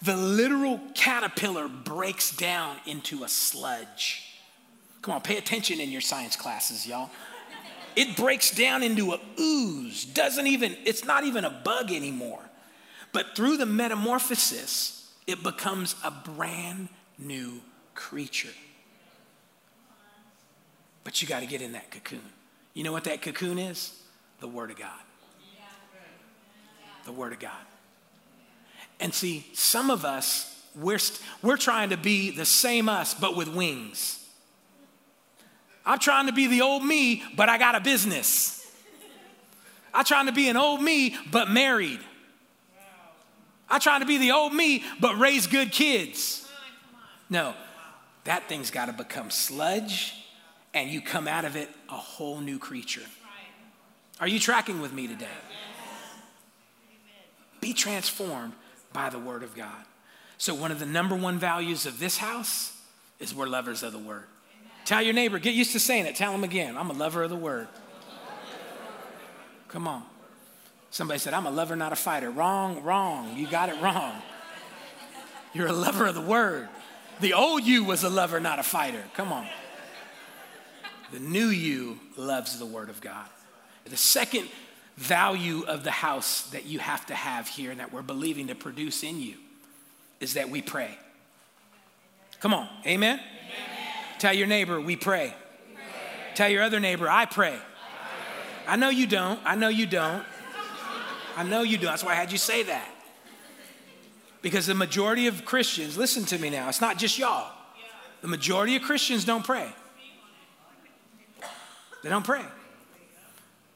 [0.00, 4.38] the literal caterpillar breaks down into a sludge.
[5.02, 7.10] Come on, pay attention in your science classes, y'all.
[7.94, 12.40] It breaks down into a ooze, doesn't even, it's not even a bug anymore.
[13.12, 16.88] But through the metamorphosis, it becomes a brand
[17.18, 17.60] new
[17.94, 18.48] creature.
[21.04, 22.22] But you got to get in that cocoon.
[22.74, 23.98] You know what that cocoon is?
[24.40, 24.90] The Word of God.
[27.04, 27.52] The Word of God.
[29.00, 30.98] And see, some of us, we're,
[31.42, 34.24] we we're trying to be the same us, but with wings.
[35.84, 38.64] I'm trying to be the old me, but I got a business.
[39.92, 42.00] I'm trying to be an old me, but married.
[43.68, 46.48] I'm trying to be the old me, but raise good kids.
[47.28, 47.54] No,
[48.24, 50.14] that thing's got to become sludge,
[50.74, 53.02] and you come out of it a whole new creature.
[54.20, 55.26] Are you tracking with me today?
[57.60, 58.52] Be transformed
[58.92, 59.84] by the Word of God.
[60.38, 62.76] So, one of the number one values of this house
[63.18, 64.24] is we're lovers of the Word.
[64.84, 66.16] Tell your neighbor, get used to saying it.
[66.16, 67.68] Tell them again, I'm a lover of the Word.
[69.68, 70.02] Come on.
[70.90, 72.30] Somebody said, I'm a lover, not a fighter.
[72.30, 73.36] Wrong, wrong.
[73.36, 74.20] You got it wrong.
[75.54, 76.68] You're a lover of the Word.
[77.22, 79.04] The old you was a lover, not a fighter.
[79.14, 79.46] Come on.
[81.12, 83.28] The new you loves the Word of God.
[83.84, 84.48] The second
[84.96, 88.56] value of the house that you have to have here and that we're believing to
[88.56, 89.34] produce in you
[90.18, 90.98] is that we pray.
[92.40, 93.20] Come on, amen?
[93.20, 93.20] amen.
[94.18, 95.26] Tell your neighbor, we pray.
[95.68, 95.82] we pray.
[96.34, 97.50] Tell your other neighbor, I pray.
[97.50, 97.62] I, pray.
[98.66, 99.38] I know you don't.
[99.44, 100.24] I know you don't.
[101.36, 101.86] I know you do.
[101.86, 102.91] That's why I had you say that.
[104.42, 107.52] Because the majority of Christians, listen to me now, it's not just y'all.
[108.20, 109.72] The majority of Christians don't pray.
[112.02, 112.44] They don't pray.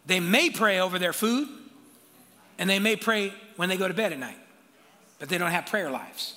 [0.07, 1.49] They may pray over their food,
[2.59, 4.39] and they may pray when they go to bed at night,
[5.19, 6.35] but they don't have prayer lives.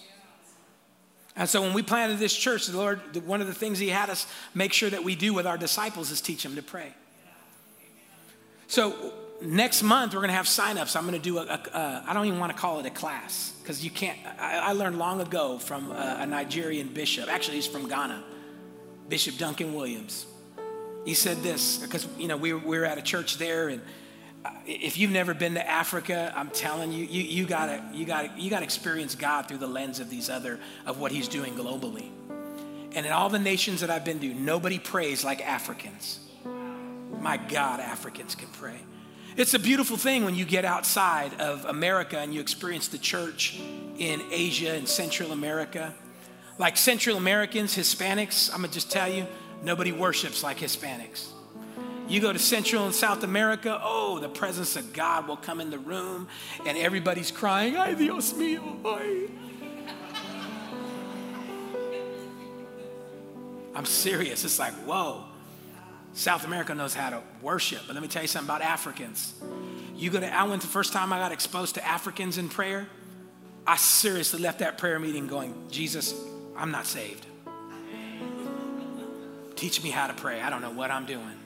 [1.36, 4.10] And so when we planted this church, the Lord, one of the things He had
[4.10, 6.94] us make sure that we do with our disciples is teach them to pray.
[8.68, 10.96] So next month we're going to have signups.
[10.96, 12.90] I'm going to do a, a, a I don't even want to call it a
[12.90, 14.18] class because you can't.
[14.40, 17.32] I, I, learned long ago from a, a Nigerian bishop.
[17.32, 18.24] Actually, he's from Ghana,
[19.10, 20.26] Bishop Duncan Williams.
[21.06, 23.80] He said this because you know we were, we were at a church there, and
[24.44, 28.32] uh, if you've never been to Africa, I'm telling you, you, you gotta you gotta
[28.36, 32.10] you gotta experience God through the lens of these other of what He's doing globally.
[32.96, 36.20] And in all the nations that I've been to, nobody prays like Africans.
[37.20, 38.80] My God, Africans can pray.
[39.40, 43.58] It's a beautiful thing when you get outside of America and you experience the church
[43.98, 45.96] in Asia and Central America.
[46.58, 49.26] Like Central Americans, Hispanics, I'm gonna just tell you,
[49.64, 51.28] nobody worships like Hispanics.
[52.10, 55.70] You go to Central and South America, oh, the presence of God will come in
[55.70, 56.28] the room
[56.66, 59.30] and everybody's crying, ay Dios mío, ay.
[63.74, 64.44] I'm serious.
[64.44, 65.29] It's like, whoa.
[66.14, 67.82] South America knows how to worship.
[67.88, 69.34] But let me tell you something about Africans.
[69.96, 72.88] You go to, I went the first time I got exposed to Africans in prayer.
[73.68, 76.14] I seriously left that prayer meeting going, Jesus,
[76.58, 77.26] I'm not saved.
[79.56, 80.42] Teach me how to pray.
[80.42, 81.40] I don't know what I'm doing.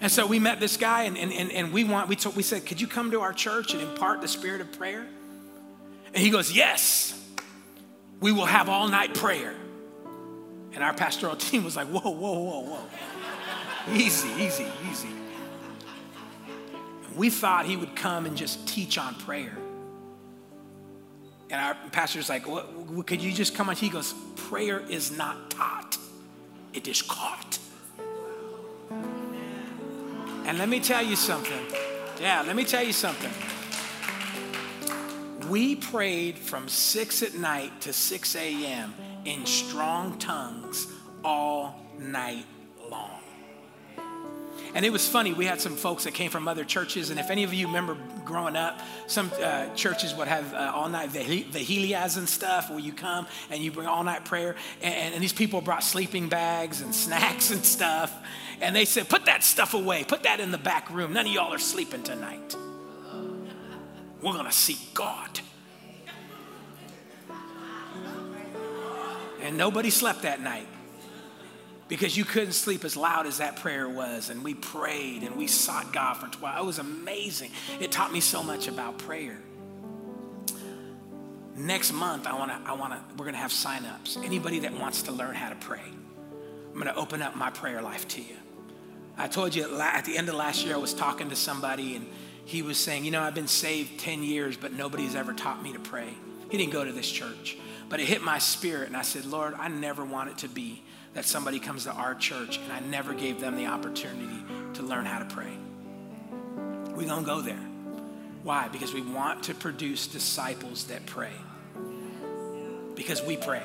[0.00, 2.42] And so we met this guy and, and, and, and we want, we, told, we
[2.42, 5.06] said, could you come to our church and impart the spirit of prayer?
[6.14, 7.20] And he goes, yes,
[8.20, 9.54] we will have all night prayer.
[10.72, 12.86] And our pastoral team was like, whoa, whoa, whoa, whoa.
[13.92, 15.08] Easy, easy, easy.
[17.16, 19.56] We thought he would come and just teach on prayer.
[21.50, 22.44] And our pastor's like,
[23.06, 23.76] could you just come on?
[23.76, 25.96] He goes, prayer is not taught,
[26.74, 27.58] it is caught.
[30.44, 31.60] And let me tell you something.
[32.20, 33.30] Yeah, let me tell you something.
[35.48, 38.94] We prayed from 6 at night to 6 a.m.
[39.24, 40.86] in strong tongues
[41.24, 42.44] all night
[42.90, 43.17] long.
[44.74, 47.30] And it was funny, we had some folks that came from other churches, and if
[47.30, 52.18] any of you remember growing up, some uh, churches would have uh, all night vigilias
[52.18, 55.60] and stuff where you come and you bring all night prayer, and, and these people
[55.60, 58.14] brought sleeping bags and snacks and stuff,
[58.60, 61.12] and they said, Put that stuff away, put that in the back room.
[61.12, 62.56] None of y'all are sleeping tonight.
[64.20, 65.40] We're gonna see God.
[69.40, 70.66] And nobody slept that night
[71.88, 74.30] because you couldn't sleep as loud as that prayer was.
[74.30, 76.58] And we prayed and we sought God for 12.
[76.58, 77.50] It was amazing.
[77.80, 79.38] It taught me so much about prayer.
[81.56, 84.18] Next month, I wanna, I wanna, we're gonna have sign-ups.
[84.22, 85.82] Anybody that wants to learn how to pray,
[86.72, 88.36] I'm gonna open up my prayer life to you.
[89.16, 92.06] I told you at the end of last year, I was talking to somebody and
[92.44, 95.72] he was saying, You know, I've been saved 10 years, but nobody's ever taught me
[95.72, 96.14] to pray.
[96.50, 97.56] He didn't go to this church,
[97.88, 100.82] but it hit my spirit, and I said, Lord, I never want it to be
[101.14, 104.44] that somebody comes to our church and I never gave them the opportunity
[104.74, 105.50] to learn how to pray.
[106.94, 107.56] We're going to go there.
[108.44, 108.68] Why?
[108.68, 111.32] Because we want to produce disciples that pray.
[112.94, 113.62] Because we pray.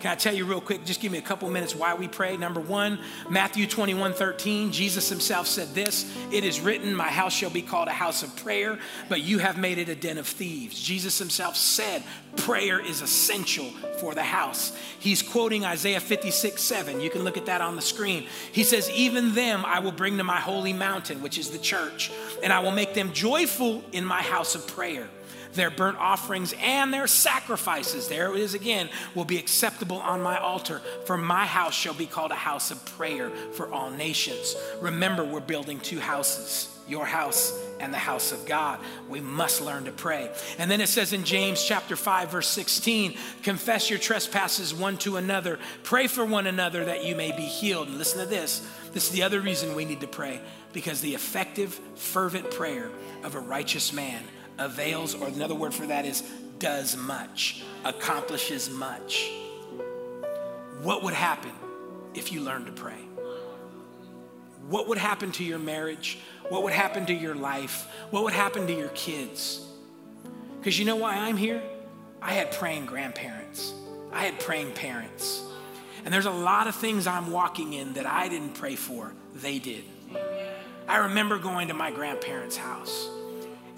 [0.00, 0.84] Can I tell you real quick?
[0.84, 2.36] Just give me a couple minutes why we pray.
[2.36, 2.98] Number one,
[3.30, 7.88] Matthew 21 13, Jesus himself said this It is written, My house shall be called
[7.88, 8.78] a house of prayer,
[9.08, 10.78] but you have made it a den of thieves.
[10.78, 12.02] Jesus himself said,
[12.36, 14.76] Prayer is essential for the house.
[14.98, 17.00] He's quoting Isaiah 56 7.
[17.00, 18.26] You can look at that on the screen.
[18.52, 22.12] He says, Even them I will bring to my holy mountain, which is the church,
[22.42, 25.08] and I will make them joyful in my house of prayer
[25.56, 30.38] their burnt offerings and their sacrifices, there it is again, will be acceptable on my
[30.38, 30.80] altar.
[31.06, 34.54] For my house shall be called a house of prayer for all nations.
[34.80, 38.78] Remember, we're building two houses your house and the house of God.
[39.08, 40.30] We must learn to pray.
[40.58, 45.16] And then it says in James chapter 5 verse 16, confess your trespasses one to
[45.16, 47.88] another, pray for one another that you may be healed.
[47.88, 48.66] And listen to this.
[48.92, 50.40] This is the other reason we need to pray
[50.72, 52.90] because the effective fervent prayer
[53.24, 54.22] of a righteous man
[54.58, 56.22] avails, or another word for that is
[56.58, 59.30] does much, accomplishes much.
[60.82, 61.52] What would happen
[62.14, 63.00] if you learned to pray?
[64.68, 66.18] What would happen to your marriage?
[66.48, 67.86] What would happen to your life?
[68.10, 69.64] What would happen to your kids?
[70.58, 71.62] Because you know why I'm here?
[72.20, 73.72] I had praying grandparents,
[74.12, 75.42] I had praying parents.
[76.04, 79.58] And there's a lot of things I'm walking in that I didn't pray for, they
[79.58, 79.82] did.
[80.88, 83.08] I remember going to my grandparents' house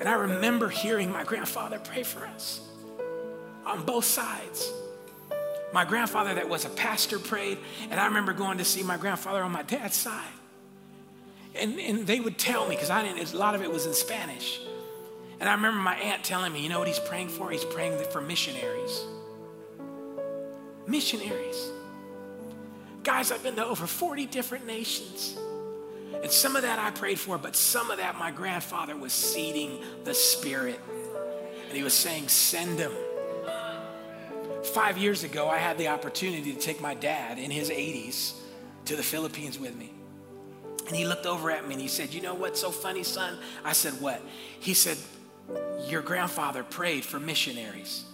[0.01, 2.61] and I remember hearing my grandfather pray for us
[3.67, 4.73] on both sides.
[5.73, 7.59] My grandfather, that was a pastor, prayed,
[7.91, 10.33] and I remember going to see my grandfather on my dad's side.
[11.55, 13.93] And, and they would tell me, because I didn't, a lot of it was in
[13.93, 14.61] Spanish.
[15.41, 17.51] And I remember my aunt telling me, you know what he's praying for?
[17.51, 19.05] He's praying for missionaries.
[20.87, 21.71] Missionaries.
[23.03, 25.37] Guys, I've been to over 40 different nations.
[26.23, 29.81] And some of that I prayed for, but some of that my grandfather was seeding
[30.05, 30.81] the Spirit.
[31.69, 32.93] And he was saying, Send him.
[34.75, 38.35] Five years ago, I had the opportunity to take my dad in his 80s
[38.87, 39.93] to the Philippines with me.
[40.87, 43.39] And he looked over at me and he said, You know what's so funny, son?
[43.65, 44.21] I said, What?
[44.59, 44.97] He said,
[45.87, 48.05] Your grandfather prayed for missionaries.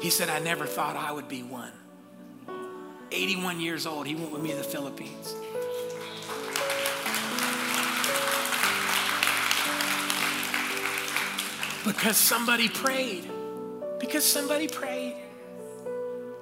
[0.00, 1.72] He said, I never thought I would be one.
[3.12, 5.34] 81 years old, he went with me to the Philippines.
[11.86, 13.30] Because somebody prayed.
[14.00, 15.14] Because somebody prayed.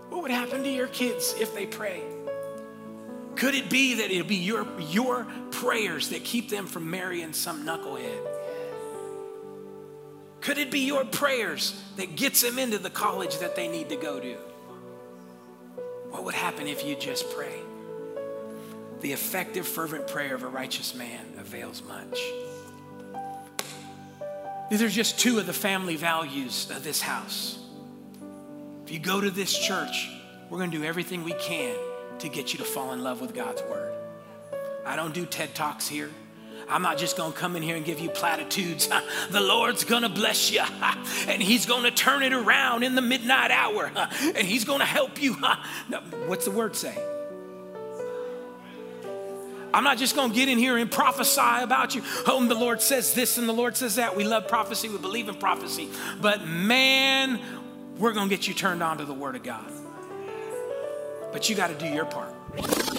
[0.08, 2.00] What would happen to your kids if they pray?
[3.36, 7.66] Could it be that it'll be your, your prayers that keep them from marrying some
[7.66, 8.26] knucklehead?
[10.40, 13.96] Could it be your prayers that gets them into the college that they need to
[13.96, 14.36] go to?
[16.10, 17.58] What would happen if you just pray?
[19.00, 22.18] The effective, fervent prayer of a righteous man avails much.
[24.70, 27.58] These are just two of the family values of this house.
[28.84, 30.10] If you go to this church,
[30.48, 31.76] we're going to do everything we can
[32.18, 33.92] to get you to fall in love with God's word.
[34.86, 36.10] I don't do TED Talks here.
[36.68, 38.88] I'm not just to come in here and give you platitudes.
[39.30, 40.62] The Lord's to bless you
[41.28, 43.90] and He's to turn it around in the midnight hour
[44.20, 45.36] and He's to help you.
[46.26, 46.96] What's the word say?
[49.74, 52.02] I'm not just going to get in here and prophesy about you.
[52.26, 54.14] Oh, the Lord says this and the Lord says that.
[54.16, 55.88] We love prophecy, we believe in prophecy.
[56.20, 57.40] But man,
[57.98, 59.70] we're going to get you turned on to the Word of God.
[61.32, 62.32] But you got to do your part.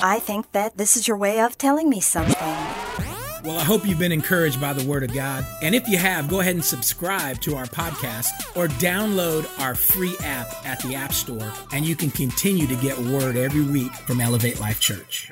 [0.02, 2.36] I think that this is your way of telling me something.
[3.46, 5.46] Well, I hope you've been encouraged by the Word of God.
[5.62, 10.18] And if you have, go ahead and subscribe to our podcast or download our free
[10.24, 14.20] app at the App Store, and you can continue to get Word every week from
[14.20, 15.32] Elevate Life Church.